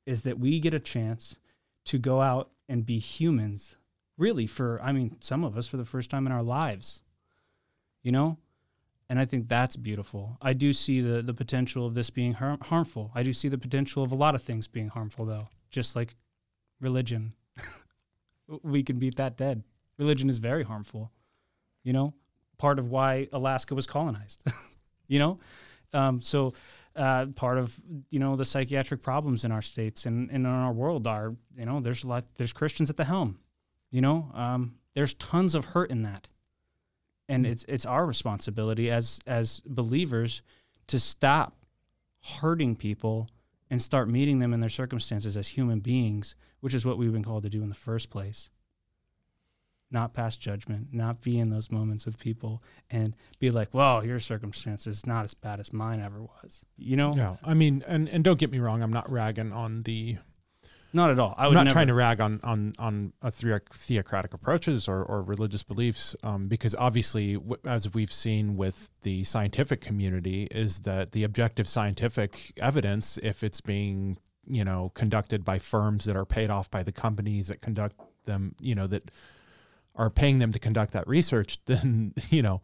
[0.04, 1.36] is that we get a chance
[1.84, 3.76] to go out and be humans
[4.18, 7.02] really for i mean some of us for the first time in our lives
[8.02, 8.38] you know?
[9.08, 10.36] And i think that's beautiful.
[10.42, 13.10] I do see the the potential of this being har- harmful.
[13.14, 16.14] I do see the potential of a lot of things being harmful though just like
[16.80, 17.34] religion.
[18.62, 19.62] We can beat that dead.
[19.98, 21.12] Religion is very harmful
[21.84, 22.12] you know
[22.58, 24.42] part of why alaska was colonized
[25.08, 25.38] you know?
[25.94, 26.52] Um, so
[26.94, 30.72] uh, part of you know the psychiatric problems in our states and, and in our
[30.72, 33.38] world are you know there's a lot there's christians at the helm
[33.90, 34.30] you know?
[34.34, 36.28] Um, there's tons of hurt in that.
[37.28, 40.40] And it's it's our responsibility as as believers
[40.86, 41.56] to stop
[42.40, 43.28] hurting people
[43.70, 47.22] and start meeting them in their circumstances as human beings which is what we've been
[47.22, 48.48] called to do in the first place
[49.90, 54.20] not pass judgment, not be in those moments with people and be like, well, your
[54.20, 56.64] circumstance is not as bad as mine ever was.
[56.76, 57.14] You know?
[57.16, 57.36] Yeah.
[57.42, 60.18] I mean, and, and don't get me wrong, I'm not ragging on the
[60.92, 61.34] Not at all.
[61.38, 65.02] I I'm not never, trying to rag on on on a theo- theocratic approaches or,
[65.02, 70.80] or religious beliefs, um, because obviously, w- as we've seen with the scientific community, is
[70.80, 76.24] that the objective scientific evidence, if it's being you know conducted by firms that are
[76.24, 79.10] paid off by the companies that conduct them, you know that
[79.98, 82.62] are paying them to conduct that research, then you know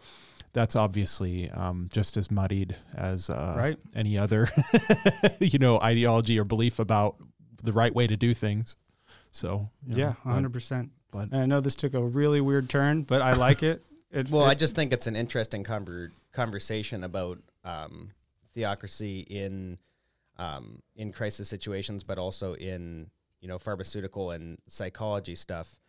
[0.54, 3.76] that's obviously um, just as muddied as uh, Right.
[3.94, 4.48] any other
[5.40, 7.16] you know ideology or belief about
[7.62, 8.76] the right way to do things.
[9.32, 10.92] So Yeah, hundred percent.
[11.10, 13.82] but- And I know this took a really weird turn, but I like it.
[14.12, 18.10] it Well, it- I just think it's an interesting conver- conversation about um,
[18.52, 19.78] theocracy in
[20.36, 25.80] um, in crisis situations, but also in you know pharmaceutical and psychology stuff.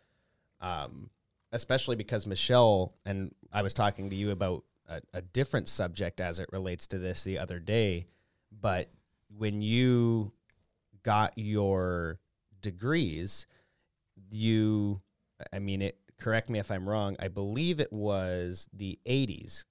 [0.60, 1.10] Um,
[1.52, 6.38] especially because Michelle and I was talking to you about a, a different subject as
[6.38, 8.06] it relates to this the other day,
[8.52, 8.90] but
[9.36, 10.32] when you
[11.02, 12.18] got your
[12.60, 13.46] degrees,
[14.30, 15.00] you,
[15.52, 15.98] I mean, it.
[16.18, 17.14] Correct me if I'm wrong.
[17.20, 19.64] I believe it was the '80s,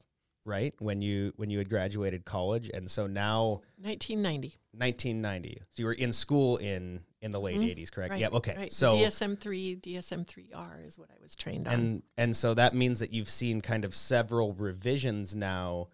[0.45, 0.75] right?
[0.77, 4.55] When you when you had graduated college, and so now 1990.
[4.77, 5.61] 1990.
[5.71, 8.11] So you were in school in in the late '80s, correct?
[8.11, 8.33] Right, Yep.
[8.33, 8.55] Okay.
[8.55, 8.71] Right.
[8.71, 11.73] So DSM three, DSM three R is what I was trained on.
[11.73, 15.87] and and so that means that you've seen kind of several revisions now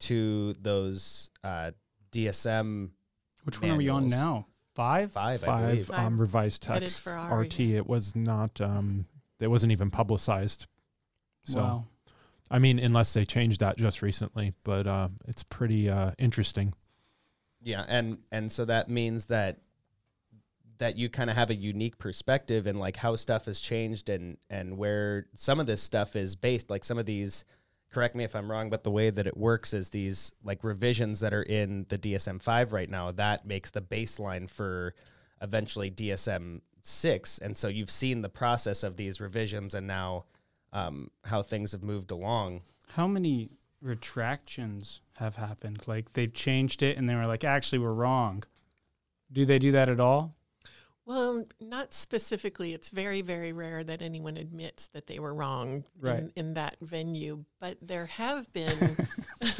[0.00, 1.72] to those uh,
[2.12, 2.90] DSM
[3.44, 4.46] which one are we on now?
[4.74, 5.12] Five.
[5.12, 5.86] five, five believe.
[5.86, 7.58] Five um, revised text for RT.
[7.60, 7.78] yeah.
[7.78, 8.60] It was not.
[8.60, 9.06] Um,
[9.40, 10.66] it wasn't even publicized.
[11.44, 11.84] So wow.
[12.50, 16.74] I mean, unless they changed that just recently, but uh, it's pretty uh, interesting.
[17.68, 19.58] Yeah, and and so that means that
[20.78, 24.38] that you kind of have a unique perspective and like how stuff has changed and
[24.48, 26.70] and where some of this stuff is based.
[26.70, 27.44] Like some of these,
[27.92, 31.20] correct me if I'm wrong, but the way that it works is these like revisions
[31.20, 34.94] that are in the DSM five right now that makes the baseline for
[35.42, 40.24] eventually DSM six, and so you've seen the process of these revisions and now
[40.72, 42.62] um, how things have moved along.
[42.88, 45.86] How many retractions have happened?
[45.86, 48.44] Like they changed it and they were like, actually, we're wrong.
[49.32, 50.34] Do they do that at all?
[51.04, 52.74] Well, not specifically.
[52.74, 56.18] It's very, very rare that anyone admits that they were wrong Right.
[56.18, 57.46] in, in that venue.
[57.60, 58.94] But there have been,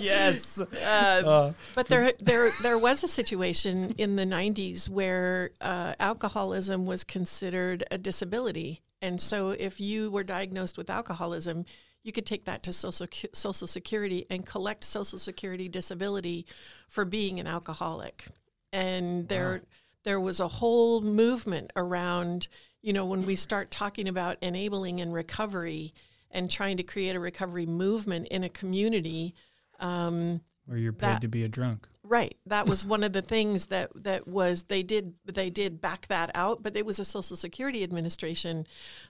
[0.00, 0.60] yes.
[0.86, 7.02] uh, but there, there, there was a situation in the '90s where uh, alcoholism was
[7.02, 11.64] considered a disability, and so if you were diagnosed with alcoholism,
[12.02, 16.46] you could take that to social Social Security and collect Social Security disability
[16.88, 18.26] for being an alcoholic.
[18.72, 19.62] And there,
[20.04, 22.48] there was a whole movement around,
[22.80, 25.92] you know, when we start talking about enabling and recovery
[26.30, 29.34] and trying to create a recovery movement in a community.
[29.78, 31.86] Um, Where you're paid That- to be a drunk.
[32.12, 32.36] Right.
[32.44, 36.30] That was one of the things that that was they did they did back that
[36.34, 38.66] out, but it was a Social Security Administration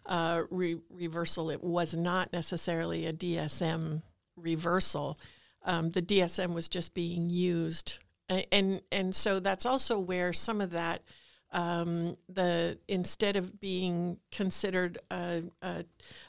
[0.07, 1.51] uh, re- reversal.
[1.51, 4.03] It was not necessarily a DSM
[4.37, 5.19] reversal.
[5.65, 10.61] Um, the DSM was just being used, and, and and so that's also where some
[10.61, 11.03] of that
[11.51, 15.85] um, the instead of being considered a, a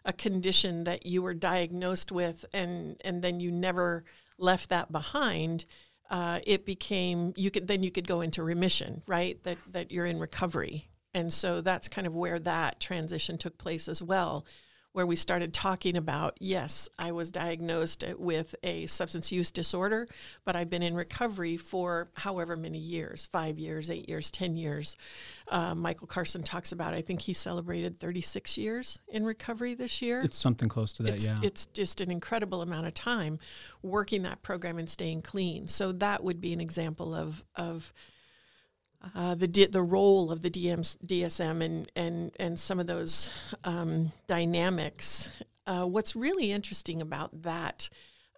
[0.06, 4.06] a condition that you were diagnosed with and and then you never
[4.40, 5.66] left that behind
[6.10, 9.42] uh, it became you could then you could go into remission right?
[9.44, 10.90] That that you're in recovery.
[11.16, 14.46] And so that's kind of where that transition took place as well
[14.94, 20.08] where we started talking about yes, I was diagnosed with a substance use disorder,
[20.46, 24.96] but I've been in recovery for however many years five years, eight years, 10 years.
[25.48, 30.22] Uh, Michael Carson talks about, I think he celebrated 36 years in recovery this year.
[30.22, 31.38] It's something close to that, it's, yeah.
[31.42, 33.40] it's just an incredible amount of time
[33.82, 35.68] working that program and staying clean.
[35.68, 37.94] So that would be an example of, of
[39.16, 43.30] uh, the the role of the DMs, DSM and and and some of those
[43.64, 45.30] um, dynamics.
[45.66, 47.90] Uh, what's really interesting about that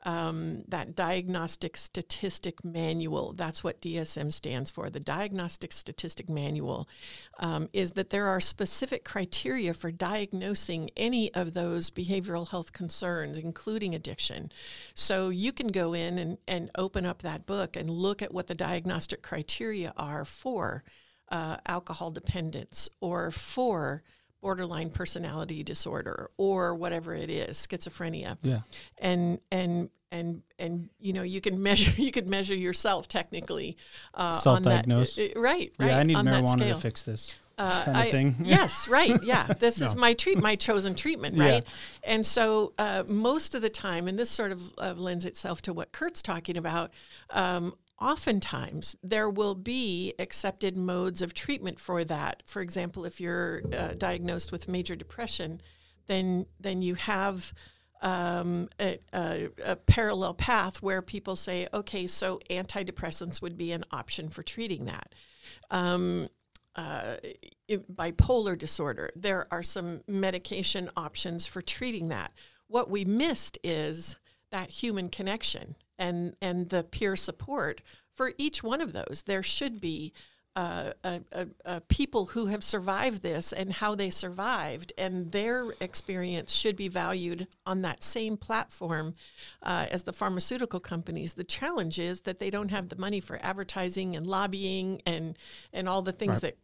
[0.06, 4.90] um, that diagnostic statistic manual that's what DSM stands for.
[4.90, 6.88] The diagnostic statistic manual
[7.40, 13.38] um, is that there are specific criteria for diagnosing any of those behavioral health concerns,
[13.38, 14.52] including addiction.
[14.94, 18.48] So you can go in and, and open up that book and look at what
[18.48, 20.84] the diagnostic criteria are for
[21.30, 24.04] uh, alcohol dependence or for
[24.46, 28.60] borderline personality disorder or whatever it is schizophrenia Yeah.
[29.00, 33.76] and and and and you know you can measure you could measure yourself technically
[34.14, 35.18] uh, on that Self-diagnose.
[35.18, 37.34] uh, right right yeah, I need marijuana to fix this.
[37.58, 38.36] Uh, kind of I- thing.
[38.44, 39.18] yes, right.
[39.24, 41.44] Yeah, this is my treat, my chosen treatment, Yeah.
[41.50, 41.66] right?
[42.04, 45.72] And so uh, most of the time, and this sort of uh, lends itself to
[45.72, 46.92] what Kurt's talking about.
[47.30, 52.44] Um, oftentimes, there will be accepted modes of treatment for that.
[52.46, 55.62] For example, if you're uh, diagnosed with major depression,
[56.08, 57.54] then then you have
[58.02, 63.84] um, a, a, a parallel path where people say, okay, so antidepressants would be an
[63.92, 65.16] option for treating that.
[65.72, 66.28] Um,
[66.76, 67.16] uh,
[67.70, 72.34] i- bipolar disorder, there are some medication options for treating that.
[72.68, 74.18] What we missed is
[74.52, 77.82] that human connection and, and the peer support
[78.12, 79.24] for each one of those.
[79.26, 80.14] There should be
[80.56, 85.72] uh, uh, uh, uh, people who have survived this and how they survived, and their
[85.82, 89.16] experience should be valued on that same platform
[89.64, 91.34] uh, as the pharmaceutical companies.
[91.34, 95.38] The challenge is that they don't have the money for advertising and lobbying and
[95.74, 96.56] and all the things that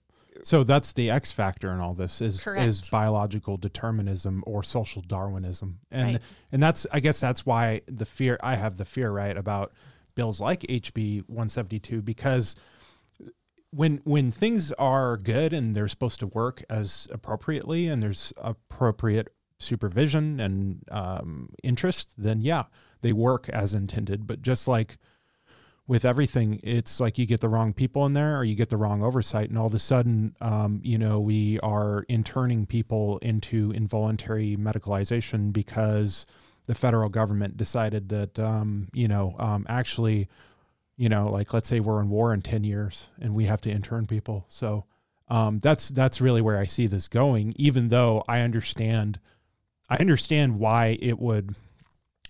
[0.43, 5.79] So that's the X factor in all this is is biological determinism or social Darwinism,
[5.91, 6.21] and Right.
[6.51, 9.71] and that's I guess that's why the fear I have the fear right about
[10.15, 12.55] bills like HB 172 because
[13.71, 19.29] when when things are good and they're supposed to work as appropriately and there's appropriate
[19.59, 22.63] supervision and um, interest, then yeah,
[23.01, 24.27] they work as intended.
[24.27, 24.97] But just like
[25.87, 28.77] with everything, it's like you get the wrong people in there or you get the
[28.77, 33.71] wrong oversight, and all of a sudden, um, you know, we are interning people into
[33.71, 36.25] involuntary medicalization because
[36.67, 40.29] the federal government decided that, um, you know, um, actually,
[40.95, 43.71] you know, like let's say we're in war in 10 years and we have to
[43.71, 44.45] intern people.
[44.47, 44.85] So
[45.27, 49.19] um, that's that's really where I see this going, even though I understand
[49.89, 51.55] I understand why it would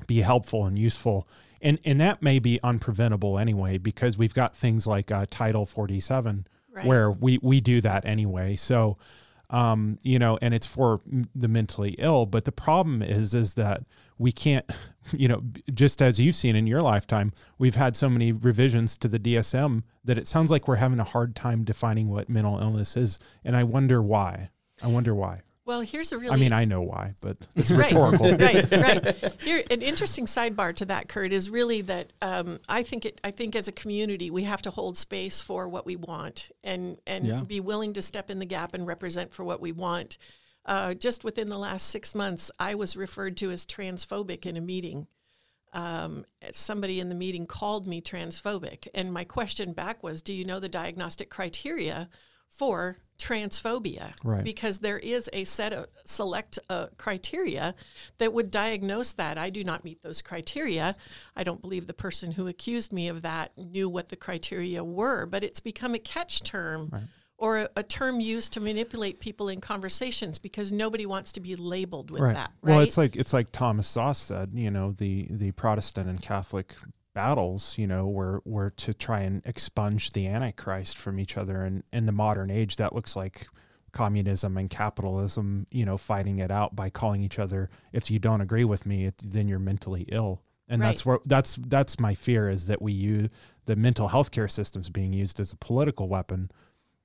[0.08, 1.28] be helpful and useful.
[1.62, 6.48] And and that may be unpreventable anyway, because we've got things like uh, Title 47
[6.74, 6.86] Right.
[6.86, 8.56] where we, we do that anyway.
[8.56, 8.98] So,
[9.50, 11.02] um, you know, and it's for
[11.36, 12.26] the mentally ill.
[12.26, 13.84] But the problem is, is that
[14.18, 14.66] we can't,
[15.12, 15.44] you know,
[15.74, 19.84] just as you've seen in your lifetime, we've had so many revisions to the DSM
[20.06, 23.20] that it sounds like we're having a hard time defining what mental illness is.
[23.44, 24.50] And I wonder why.
[24.82, 25.42] I wonder why.
[25.72, 28.36] Well, here's a really I mean, I know why, but it's Right, rhetorical.
[28.36, 29.16] right, right.
[29.42, 33.22] Here, an interesting sidebar to that, Kurt, is really that um, I think it.
[33.24, 36.98] I think as a community, we have to hold space for what we want and
[37.08, 37.44] and Yeah.
[37.48, 40.18] be willing to step in the gap and represent for what we want.
[40.66, 44.62] Uh, just within the last six months, I was referred to as transphobic in a
[44.62, 45.08] meeting.
[45.74, 50.44] Um, somebody in the meeting called me transphobic, and my question back was, "Do you
[50.44, 52.10] know the diagnostic criteria
[52.52, 54.44] for transphobia?" Right.
[54.44, 57.74] Because there is a set of select uh, criteria
[58.18, 59.38] that would diagnose that.
[59.38, 60.96] I do not meet those criteria.
[61.36, 65.26] I don't believe the person who accused me of that knew what the criteria were,
[65.26, 67.10] but it's become a catch term.
[67.38, 71.56] Or a, a term used to manipulate people in conversations because nobody wants to be
[71.56, 72.52] labeled with that.
[72.62, 72.76] Right?
[72.76, 76.76] Well, it's like it's like Thomas Szasz said, you know, the the Protestant and Catholic
[77.14, 81.64] battles, you know, were were to try and expunge the Antichrist from each other.
[81.64, 83.48] And in the modern age, that looks like
[83.92, 87.70] communism and capitalism, you know, fighting it out by calling each other.
[87.92, 90.42] If you don't agree with me, it, then you're mentally ill.
[90.68, 93.30] And that's where that's that's my fear is that we use
[93.66, 96.50] the mental health care systems being used as a political weapon,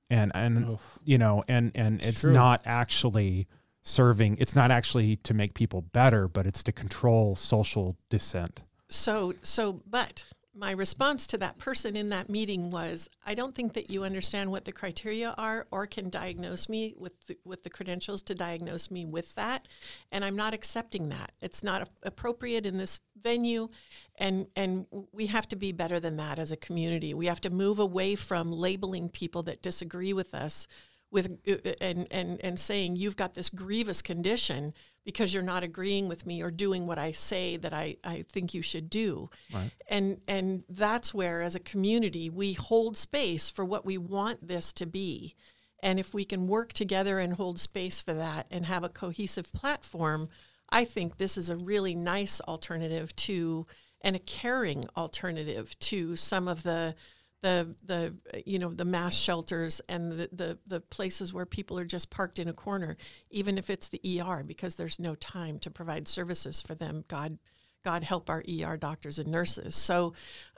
[0.09, 0.99] and and Oof.
[1.03, 3.47] you know, and and It's it's not actually
[3.83, 4.37] serving.
[4.39, 8.61] It's not actually to make people better, but it's to control social dissent.
[8.89, 10.25] So, so, but
[10.57, 14.49] my response to that person in that meeting was, I don't think that you understand
[14.49, 18.89] what the criteria are or can diagnose me with the, with the credentials to diagnose
[18.89, 19.67] me with that,
[20.11, 21.31] and I'm not accepting that.
[21.41, 23.69] It's not appropriate in this venue,
[24.17, 27.13] and and we have to be better than that as a community.
[27.13, 30.67] We have to move away from labeling people that disagree with us
[31.11, 34.73] with uh, and and and saying you've got this grievous condition
[35.07, 38.53] because you're not agreeing with me or doing what I say that I, I think
[38.53, 39.29] you should do.
[39.53, 39.71] Right.
[39.87, 44.73] And and that's where as a community we hold space for what we want this
[44.73, 45.33] to be.
[45.81, 49.53] And if we can work together and hold space for that and have a cohesive
[49.53, 50.27] platform,
[50.69, 53.65] I think this is a really nice alternative to
[54.01, 56.95] and a caring alternative to some of the
[57.41, 58.13] the the
[58.45, 62.39] you know the mass shelters and the, the the places where people are just parked
[62.39, 62.97] in a corner
[63.29, 67.03] even if it's the ER because there's no time to provide services for them.
[67.07, 67.37] God
[67.83, 69.75] god help our ER doctors and nurses.
[69.75, 70.13] So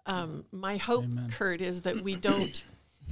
[0.06, 1.30] um, my hope Amen.
[1.30, 2.64] Kurt is that we don't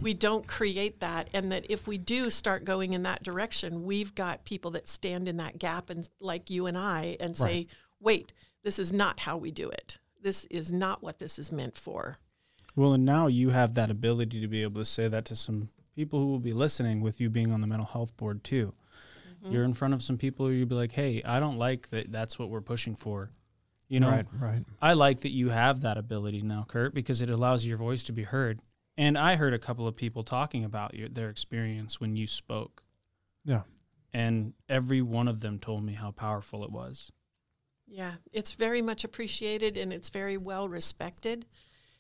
[0.01, 4.15] we don't create that and that if we do start going in that direction we've
[4.15, 7.67] got people that stand in that gap and like you and I and say right.
[7.99, 9.97] wait this is not how we do it.
[10.21, 12.17] This is not what this is meant for
[12.77, 15.69] well, and now you have that ability to be able to say that to some
[15.95, 18.71] people who will be listening with you being on the mental health board too.
[19.43, 19.51] Mm-hmm.
[19.51, 22.11] You're in front of some people who you'll be like, hey, I don't like that
[22.11, 23.31] that's what we're pushing for.
[23.87, 24.63] You know, right, right.
[24.79, 28.11] I like that you have that ability now, Kurt, because it allows your voice to
[28.11, 28.59] be heard.
[28.95, 32.83] And I heard a couple of people talking about your, their experience when you spoke.
[33.43, 33.61] Yeah.
[34.13, 37.11] And every one of them told me how powerful it was.
[37.87, 41.45] Yeah, it's very much appreciated and it's very well respected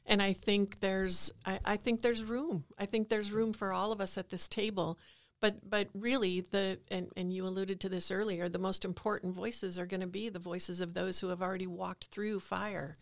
[0.07, 2.63] and I think there's I, I, think there's room.
[2.79, 4.97] I think there's room for all of us at this table.
[5.39, 9.77] But but really the and, and you alluded to this earlier, the most important voices
[9.77, 12.97] are going to be the voices of those who have already walked through fire.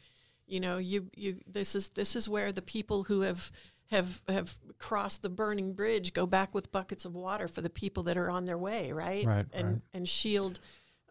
[0.46, 3.52] You know, you you this is this is where the people who have
[3.92, 8.04] have have crossed the burning bridge go back with buckets of water for the people
[8.04, 9.26] that are on their way, right?
[9.26, 9.46] Right.
[9.54, 9.82] And right.
[9.94, 10.60] and shield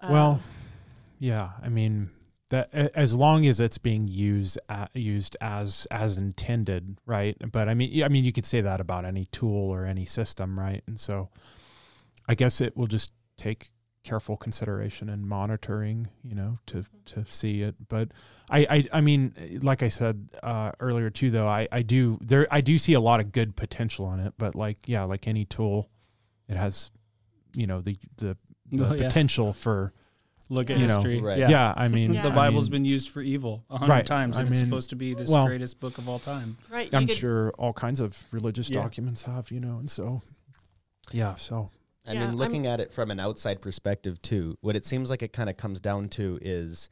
[0.02, 0.42] uh, Well,
[1.20, 2.10] yeah, I mean
[2.54, 7.36] that as long as it's being used uh, used as as intended, right?
[7.50, 10.58] But I mean, I mean, you could say that about any tool or any system,
[10.58, 10.82] right?
[10.86, 11.30] And so,
[12.28, 13.72] I guess it will just take
[14.04, 17.74] careful consideration and monitoring, you know, to to see it.
[17.88, 18.10] But
[18.48, 22.46] I I, I mean, like I said uh, earlier too, though, I I do there
[22.50, 24.34] I do see a lot of good potential in it.
[24.38, 25.90] But like yeah, like any tool,
[26.48, 26.92] it has,
[27.54, 28.36] you know, the the,
[28.70, 29.52] the potential yeah.
[29.52, 29.92] for
[30.48, 31.20] look at you history.
[31.20, 31.38] Know, right.
[31.38, 31.48] yeah.
[31.48, 31.74] yeah.
[31.76, 32.22] I mean, yeah.
[32.22, 34.06] the Bible's I mean, been used for evil a hundred right.
[34.06, 36.56] times, and I mean, it's supposed to be this well, greatest book of all time.
[36.70, 36.92] Right.
[36.94, 38.82] I'm sure all kinds of religious yeah.
[38.82, 40.22] documents have, you know, and so,
[41.12, 41.34] yeah.
[41.36, 41.70] So,
[42.06, 45.10] I yeah, mean, looking I'm, at it from an outside perspective too, what it seems
[45.10, 46.88] like it kind of comes down to is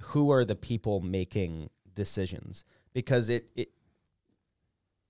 [0.00, 2.64] who are the people making decisions?
[2.92, 3.70] Because it it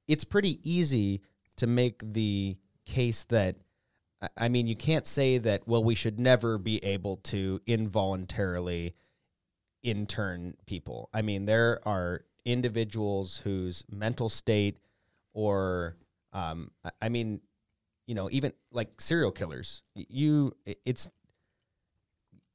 [0.06, 1.22] it's pretty easy
[1.56, 3.56] to make the case that
[4.36, 8.94] I mean, you can't say that, well, we should never be able to involuntarily
[9.82, 11.08] intern people.
[11.12, 14.78] I mean, there are individuals whose mental state
[15.32, 15.96] or,
[16.32, 16.70] um,
[17.00, 17.40] I mean,
[18.06, 20.54] you know, even like serial killers, you,
[20.84, 21.08] it's,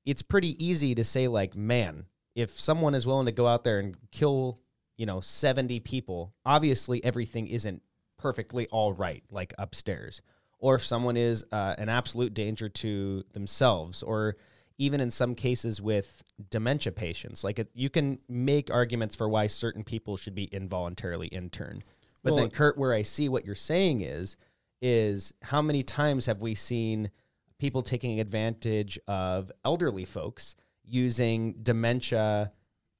[0.05, 2.05] it's pretty easy to say, like, man,
[2.35, 4.59] if someone is willing to go out there and kill,
[4.97, 7.81] you know, 70 people, obviously everything isn't
[8.17, 10.21] perfectly all right, like upstairs
[10.59, 14.35] or if someone is uh, an absolute danger to themselves, or
[14.77, 17.43] even in some cases with dementia patients.
[17.43, 21.83] Like it, you can make arguments for why certain people should be involuntarily interned.
[22.23, 24.37] But well, then, Kurt, where I see what you're saying is,
[24.81, 27.11] is how many times have we seen
[27.59, 30.55] people taking advantage of elderly folks
[30.85, 32.51] using dementia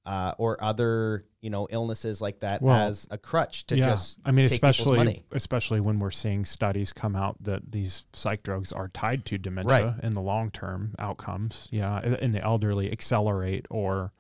[0.06, 3.86] uh, or other you know illnesses like that well, as a crutch to yeah.
[3.86, 8.72] just I mean especially especially when we're seeing studies come out that these psych drugs
[8.72, 10.04] are tied to dementia right.
[10.04, 14.12] in the long term outcomes yeah in the elderly accelerate or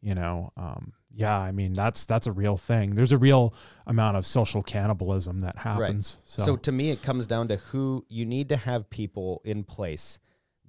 [0.00, 3.54] you know um, yeah I mean that's that's a real thing there's a real
[3.86, 6.28] amount of social cannibalism that happens right.
[6.28, 6.44] so.
[6.44, 10.18] so to me it comes down to who you need to have people in place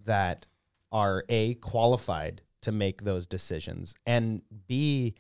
[0.05, 0.45] that
[0.91, 5.16] are a qualified to make those decisions and b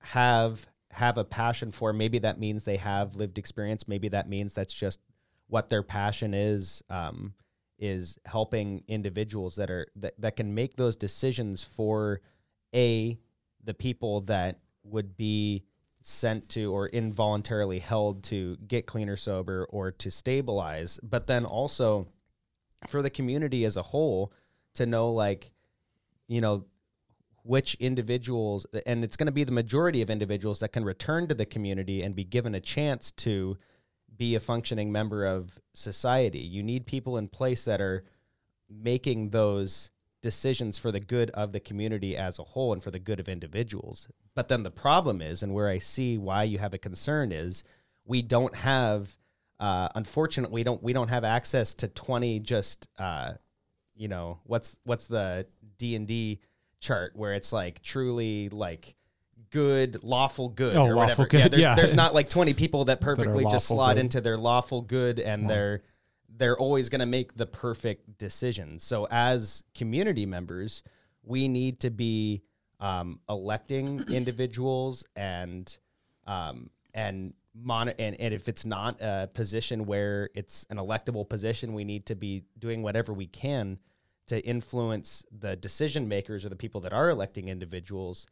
[0.00, 1.92] have have a passion for.
[1.92, 3.86] Maybe that means they have lived experience.
[3.86, 5.00] Maybe that means that's just
[5.48, 6.82] what their passion is.
[6.90, 7.34] Um,
[7.78, 12.20] is helping individuals that are that, that can make those decisions for
[12.74, 13.18] a
[13.64, 15.64] the people that would be
[16.02, 22.06] sent to or involuntarily held to get cleaner sober or to stabilize but then also
[22.86, 24.30] for the community as a whole
[24.74, 25.50] to know like
[26.28, 26.66] you know
[27.42, 31.34] which individuals, and it's going to be the majority of individuals that can return to
[31.34, 33.56] the community and be given a chance to
[34.16, 36.40] be a functioning member of society.
[36.40, 38.04] You need people in place that are
[38.68, 39.90] making those
[40.22, 43.28] decisions for the good of the community as a whole and for the good of
[43.28, 44.08] individuals.
[44.34, 47.64] But then the problem is, and where I see why you have a concern is,
[48.04, 49.16] we don't have,
[49.58, 53.32] uh, unfortunately, we don't we don't have access to twenty just, uh,
[53.96, 55.46] you know, what's what's the
[55.78, 56.40] D and D
[56.80, 58.96] chart where it's like truly like
[59.50, 61.26] good, lawful good Oh, or whatever.
[61.30, 61.74] Yeah, there's, yeah.
[61.74, 64.00] there's not like 20 people that perfectly just slot good.
[64.00, 65.82] into their lawful good and they're
[66.36, 68.78] they're always going to make the perfect decision.
[68.78, 70.82] So as community members,
[71.22, 72.42] we need to be
[72.78, 75.76] um, electing individuals and
[76.26, 81.74] um, and mon- and, and if it's not a position where it's an electable position,
[81.74, 83.78] we need to be doing whatever we can
[84.30, 88.28] to influence the decision makers or the people that are electing individuals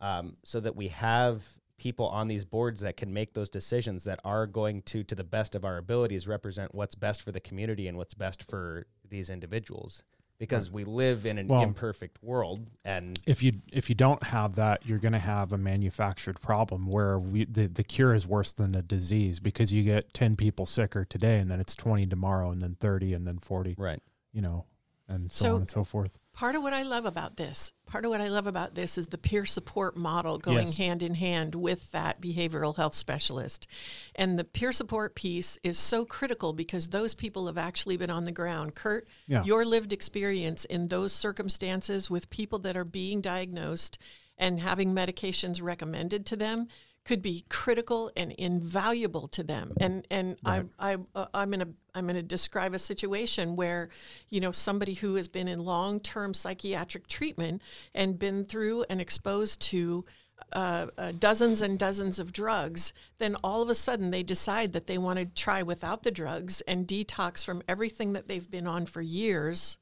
[0.00, 1.46] um, so that we have
[1.78, 5.22] people on these boards that can make those decisions that are going to to the
[5.22, 9.30] best of our abilities represent what's best for the community and what's best for these
[9.30, 10.02] individuals.
[10.36, 14.56] Because we live in an Well- imperfect world and if you if you don't have
[14.56, 18.52] that, you're going to have a manufactured problem where we the, the cure is worse
[18.52, 22.50] than the disease because you get 10 people sicker today and then it's 20 tomorrow
[22.50, 24.02] and then 30 and then 40 right.
[24.32, 24.64] You know
[25.08, 28.04] and so, So- on and so forth Part of what I love about this, part
[28.04, 30.76] of what I love about this is the peer support model going Yes.
[30.76, 33.66] hand in hand with that behavioral health specialist.
[34.14, 38.26] And the peer support piece is so critical because those people have actually been on
[38.26, 38.74] the ground.
[38.74, 39.44] Kurt, Yeah.
[39.44, 43.96] your lived experience in those circumstances with people that are being diagnosed
[44.36, 46.68] and having medications recommended to them
[47.06, 49.70] could be critical and invaluable to them.
[49.80, 53.88] And and I I uh, I'm going to I'm going to describe a situation where
[54.28, 57.62] you know somebody who has been in long-term psychiatric treatment
[57.94, 60.04] and been through and exposed to
[60.52, 64.86] uh, uh, dozens and dozens of drugs, then all of a sudden they decide that
[64.86, 68.84] they want to try without the drugs and detox from everything that they've been on
[68.84, 69.78] for years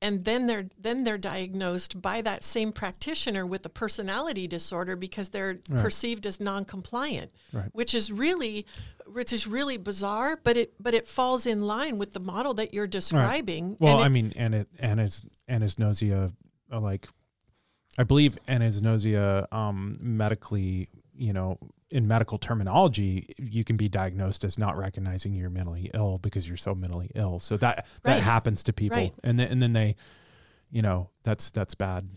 [0.00, 5.30] and then they're then they're diagnosed by that same practitioner with a personality disorder because
[5.30, 7.70] they're perceived as non-compliant Right.
[7.72, 8.64] which is really
[9.06, 12.72] which is really bizarre but it but it falls in line with the model that
[12.74, 13.76] you're describing.
[13.80, 16.32] Well and it- i mean and it anas anosognosia
[16.72, 17.08] uh, like
[17.96, 21.58] i believe anosognosia um medically you know
[21.90, 26.56] in medical terminology you can be diagnosed as not recognizing you're mentally ill because you're
[26.56, 28.22] so mentally ill so that that Right.
[28.22, 29.14] happens to people Right.
[29.24, 29.96] and then and then they
[30.70, 32.08] you know that's that's bad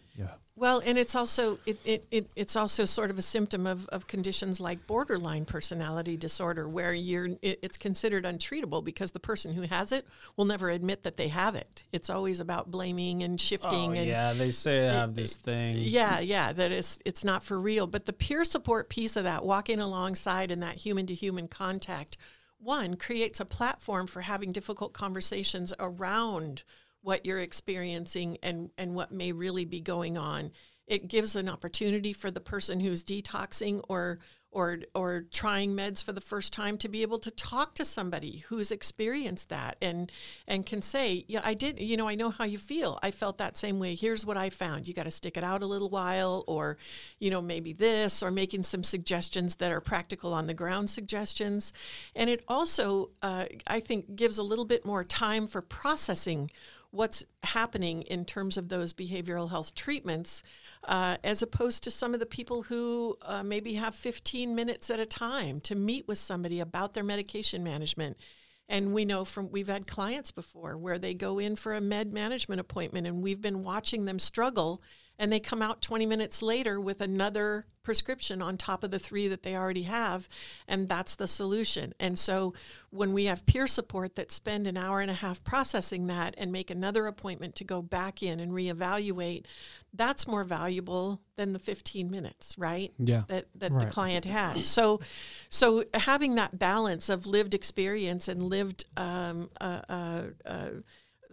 [0.61, 4.05] Well, and it's also it, it, it it's also sort of a symptom of, of
[4.05, 9.63] conditions like borderline personality disorder, where you're it, it's considered untreatable because the person who
[9.63, 10.05] has it
[10.37, 11.83] will never admit that they have it.
[11.91, 13.97] It's always about blaming and shifting.
[13.97, 15.77] Oh, and yeah, they say I have this thing.
[15.79, 17.87] Yeah, yeah, that it's it's not for real.
[17.87, 22.17] But the peer support piece of that, walking alongside and that human to human contact,
[22.59, 26.61] one creates a platform for having difficult conversations around
[27.01, 30.51] what you're experiencing and and what may really be going on.
[30.87, 34.19] It gives an opportunity for the person who's detoxing or
[34.51, 38.43] or or trying meds for the first time to be able to talk to somebody
[38.49, 40.11] who's experienced that and
[40.47, 42.99] and can say, yeah, I did, you know, I know how you feel.
[43.01, 43.95] I felt that same way.
[43.95, 44.87] Here's what I found.
[44.87, 46.77] You got to stick it out a little while or,
[47.19, 51.71] you know, maybe this or making some suggestions that are practical on the ground suggestions.
[52.15, 56.51] And it also uh, I think gives a little bit more time for processing
[56.91, 60.43] what's happening in terms of those behavioral health treatments,
[60.83, 64.99] uh, as opposed to some of the people who uh, maybe have 15 minutes at
[64.99, 68.17] a time to meet with somebody about their medication management.
[68.67, 72.13] And we know from we've had clients before where they go in for a med
[72.13, 74.81] management appointment and we've been watching them struggle
[75.21, 79.27] and they come out 20 minutes later with another prescription on top of the three
[79.27, 80.27] that they already have
[80.67, 82.53] and that's the solution and so
[82.89, 86.51] when we have peer support that spend an hour and a half processing that and
[86.51, 89.45] make another appointment to go back in and reevaluate
[89.93, 93.23] that's more valuable than the 15 minutes right Yeah.
[93.27, 93.87] that that Right.
[93.87, 94.99] the client had so
[95.49, 100.69] so having that balance of lived experience and lived um, uh, uh, uh,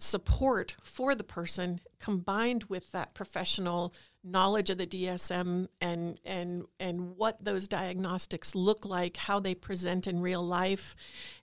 [0.02, 3.92] support for the person combined with that professional
[4.24, 10.06] knowledge of the DSM and and and what those diagnostics look like, how they present
[10.06, 10.94] in real life,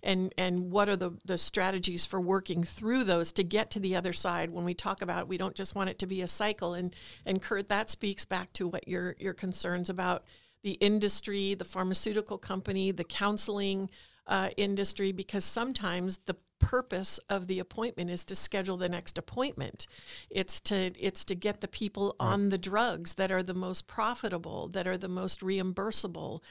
[0.04, 3.96] and and what are the the strategies for working through those to get to the
[3.96, 4.52] other side.
[4.52, 6.74] When we talk about, we don't just want it to be a cycle.
[6.74, 6.96] And
[7.26, 10.24] and Kurt, that speaks back to what your your concerns about
[10.64, 13.90] the industry, the pharmaceutical company, the counseling
[14.28, 19.86] uh, industry because sometimes the purpose of the appointment is to schedule the next appointment.
[20.30, 24.68] It's to it's to get the people on the drugs that are the most profitable,
[24.70, 26.42] that are the most reimbursable,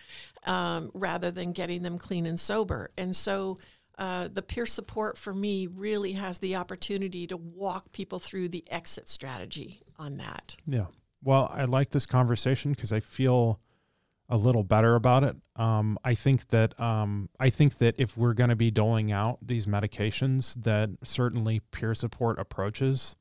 [0.46, 2.90] um, rather than getting them clean and sober.
[2.96, 3.58] And so.
[3.96, 8.64] Uh, the peer support for me really has the opportunity to walk people through the
[8.68, 10.56] exit strategy on that.
[10.66, 10.86] Yeah.
[11.22, 13.60] Well, I like this conversation because I feel
[14.28, 15.36] a little better about it.
[15.56, 19.38] Um, I think that um, I think that if we're going to be doling out
[19.42, 23.16] these medications, that certainly peer support approaches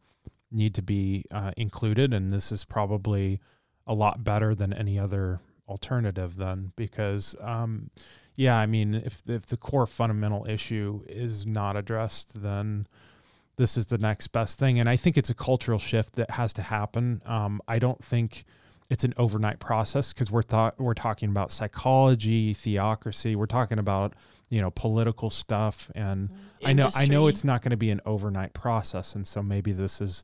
[0.51, 3.39] need to be uh, included, and this is probably
[3.85, 6.37] a lot better than any other alternative.
[6.37, 7.89] Then, because um,
[8.35, 12.87] yeah, I mean, if if the core fundamental issue is not addressed, then
[13.57, 14.79] this is the next best thing.
[14.79, 17.21] And I think it's a cultural shift that has to happen.
[17.25, 18.45] Um, I don't think
[18.89, 23.35] it's an overnight process because we're thought we're talking about psychology, theocracy.
[23.35, 24.13] We're talking about
[24.49, 26.29] you know political stuff, and
[26.63, 29.15] I know I know it's not going to be an overnight process.
[29.15, 30.23] And so maybe this is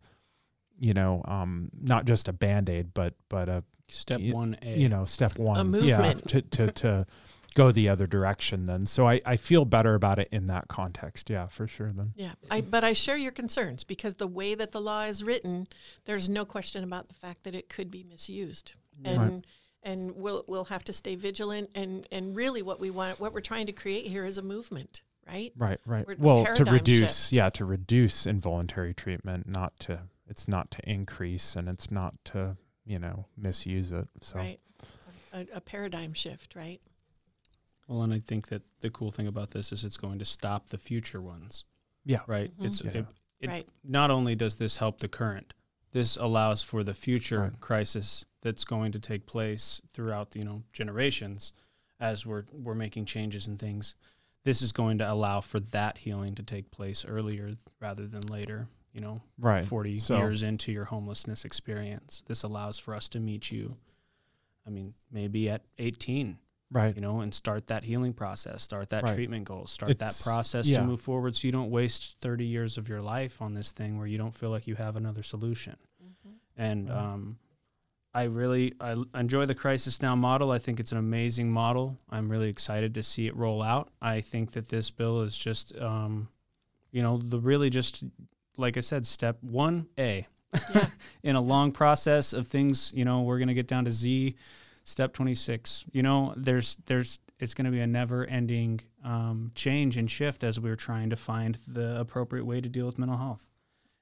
[0.80, 4.78] you know um, not just a band aid, but but a Step y- one A.
[4.78, 5.86] you know step one movement.
[5.86, 7.08] yeah to to to
[7.56, 11.30] go the other direction then so I, I feel better about it in that context
[11.30, 14.72] yeah for sure then Yeah, I, but I share your concerns because the way that
[14.72, 15.68] the law is written,
[16.06, 18.74] there's no question about the fact that it could be misused,
[19.04, 19.46] and
[19.84, 21.70] and we'll we'll have to stay vigilant.
[21.76, 25.04] And and really, what we want, what we're trying to create here is a movement,
[25.28, 25.52] right?
[25.58, 27.34] right right We're- well to reduce shift.
[27.34, 32.58] yeah to reduce involuntary treatment not to it's not to increase and it's not to
[32.86, 34.60] you know misuse it so Right,
[35.34, 36.82] a, a paradigm shift, right?
[37.90, 40.70] Well, and I think that the cool thing about this is it's going to stop
[40.70, 41.66] the future ones.
[42.06, 42.20] Yeah.
[42.28, 42.52] Right.
[42.56, 42.66] Mm-hmm.
[42.66, 42.92] It's Yeah.
[42.92, 43.06] it,
[43.42, 43.70] it Right.
[43.84, 45.54] not only does this help the current,
[45.92, 47.60] this allows for the future Right.
[47.60, 51.52] crisis that's going to take place throughout you know generations
[52.00, 53.96] as we're we're making changes and things.
[54.44, 58.68] This is going to allow for that healing to take place earlier rather than later.
[58.94, 59.66] You know, Right.
[59.66, 62.22] 40 So- years into your homelessness experience.
[62.28, 63.78] This allows for us to meet you.
[64.66, 66.38] I mean, maybe at 18,
[66.72, 69.16] right you know, and start that healing process, start that Right.
[69.16, 70.78] treatment goal, start It's- that process yeah.
[70.78, 73.98] to move forward so you don't waste 30 years of your life on this thing
[73.98, 75.76] where you don't feel like you have another solution.
[76.56, 76.98] And Right.
[76.98, 77.40] um,
[78.14, 80.52] I really i enjoy the crisis now model.
[80.52, 81.98] I think it's an amazing model.
[82.10, 83.92] I'm really excited to see it roll out.
[84.02, 86.28] I think that this bill is just, um,
[86.92, 88.04] you know, the really just
[88.58, 90.28] like I said, step one A
[90.74, 90.90] Yeah.
[91.24, 92.92] in a long process of things.
[92.96, 94.36] You know, we're gonna get down to Z,
[94.90, 95.86] step 26.
[95.92, 100.60] You know, there's there's it's gonna be a never ending um, change and shift as
[100.60, 103.50] we're trying to find the appropriate way to deal with mental health.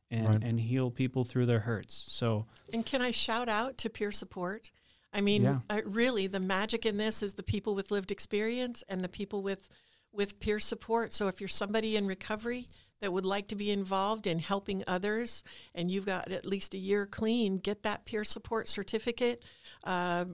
[0.10, 0.42] And, Right.
[0.42, 1.94] and heal people through their hurts.
[1.94, 4.72] So And can I shout out to peer support?
[5.12, 5.60] I mean, Yeah.
[5.70, 9.42] I, really, the magic in this is the people with lived experience and the people
[9.44, 9.68] with
[10.14, 11.12] with peer support.
[11.12, 12.70] So if you're somebody in recovery
[13.02, 15.44] that would like to be involved in helping others,
[15.76, 19.44] and you've got at least a year clean, get that peer support certificate.
[19.84, 20.26] Uh,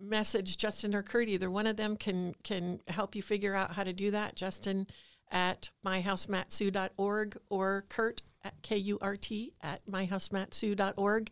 [0.00, 1.28] message Justin or Kurt.
[1.28, 4.34] Either one of them can can help you figure out how to do that.
[4.36, 4.86] Justin
[5.30, 11.30] at myhousematsu.org or Kurt at K-U-R-T at myhousematsu.org.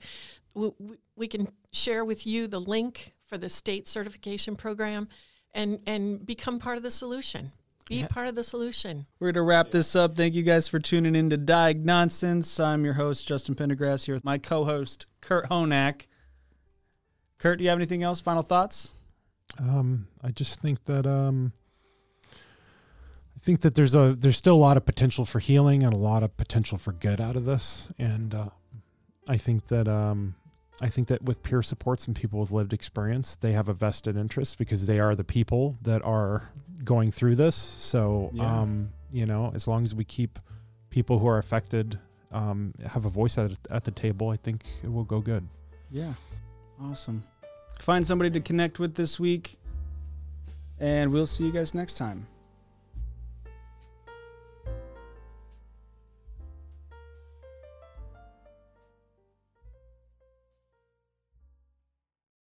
[0.54, 5.08] We, we- we can share with you the link for the state certification program
[5.52, 7.52] and, and become part of the solution.
[7.88, 9.06] Be part of the solution.
[9.20, 10.16] We're going to wrap this up.
[10.16, 12.58] Thank you guys for tuning in to Diagnonsense.
[12.58, 16.06] I'm your host, Justin Pendergrass, here with my co host, Kurt Honak.
[17.39, 18.20] Kurt, do you have anything else?
[18.20, 18.95] Final thoughts?
[19.59, 21.53] Um, I just think that um,
[22.32, 25.99] I think that there's a there's still a lot of potential for healing and a
[25.99, 28.49] lot of potential for good out of this, and uh,
[29.28, 30.35] I think that um,
[30.80, 34.16] I think that with peer supports and people with lived experience, they have a vested
[34.16, 36.51] interest because they are the people that are
[36.82, 37.55] going through this.
[37.57, 38.61] So Yeah.
[38.62, 40.39] um, you know, as long as we keep
[40.91, 41.99] people who are affected
[42.32, 45.47] um, have a voice at at the table, I think it will go good.
[45.91, 46.14] Yeah.
[46.83, 47.25] Awesome.
[47.79, 49.59] Find somebody to connect with this week,
[50.81, 52.27] and we'll see you guys next time.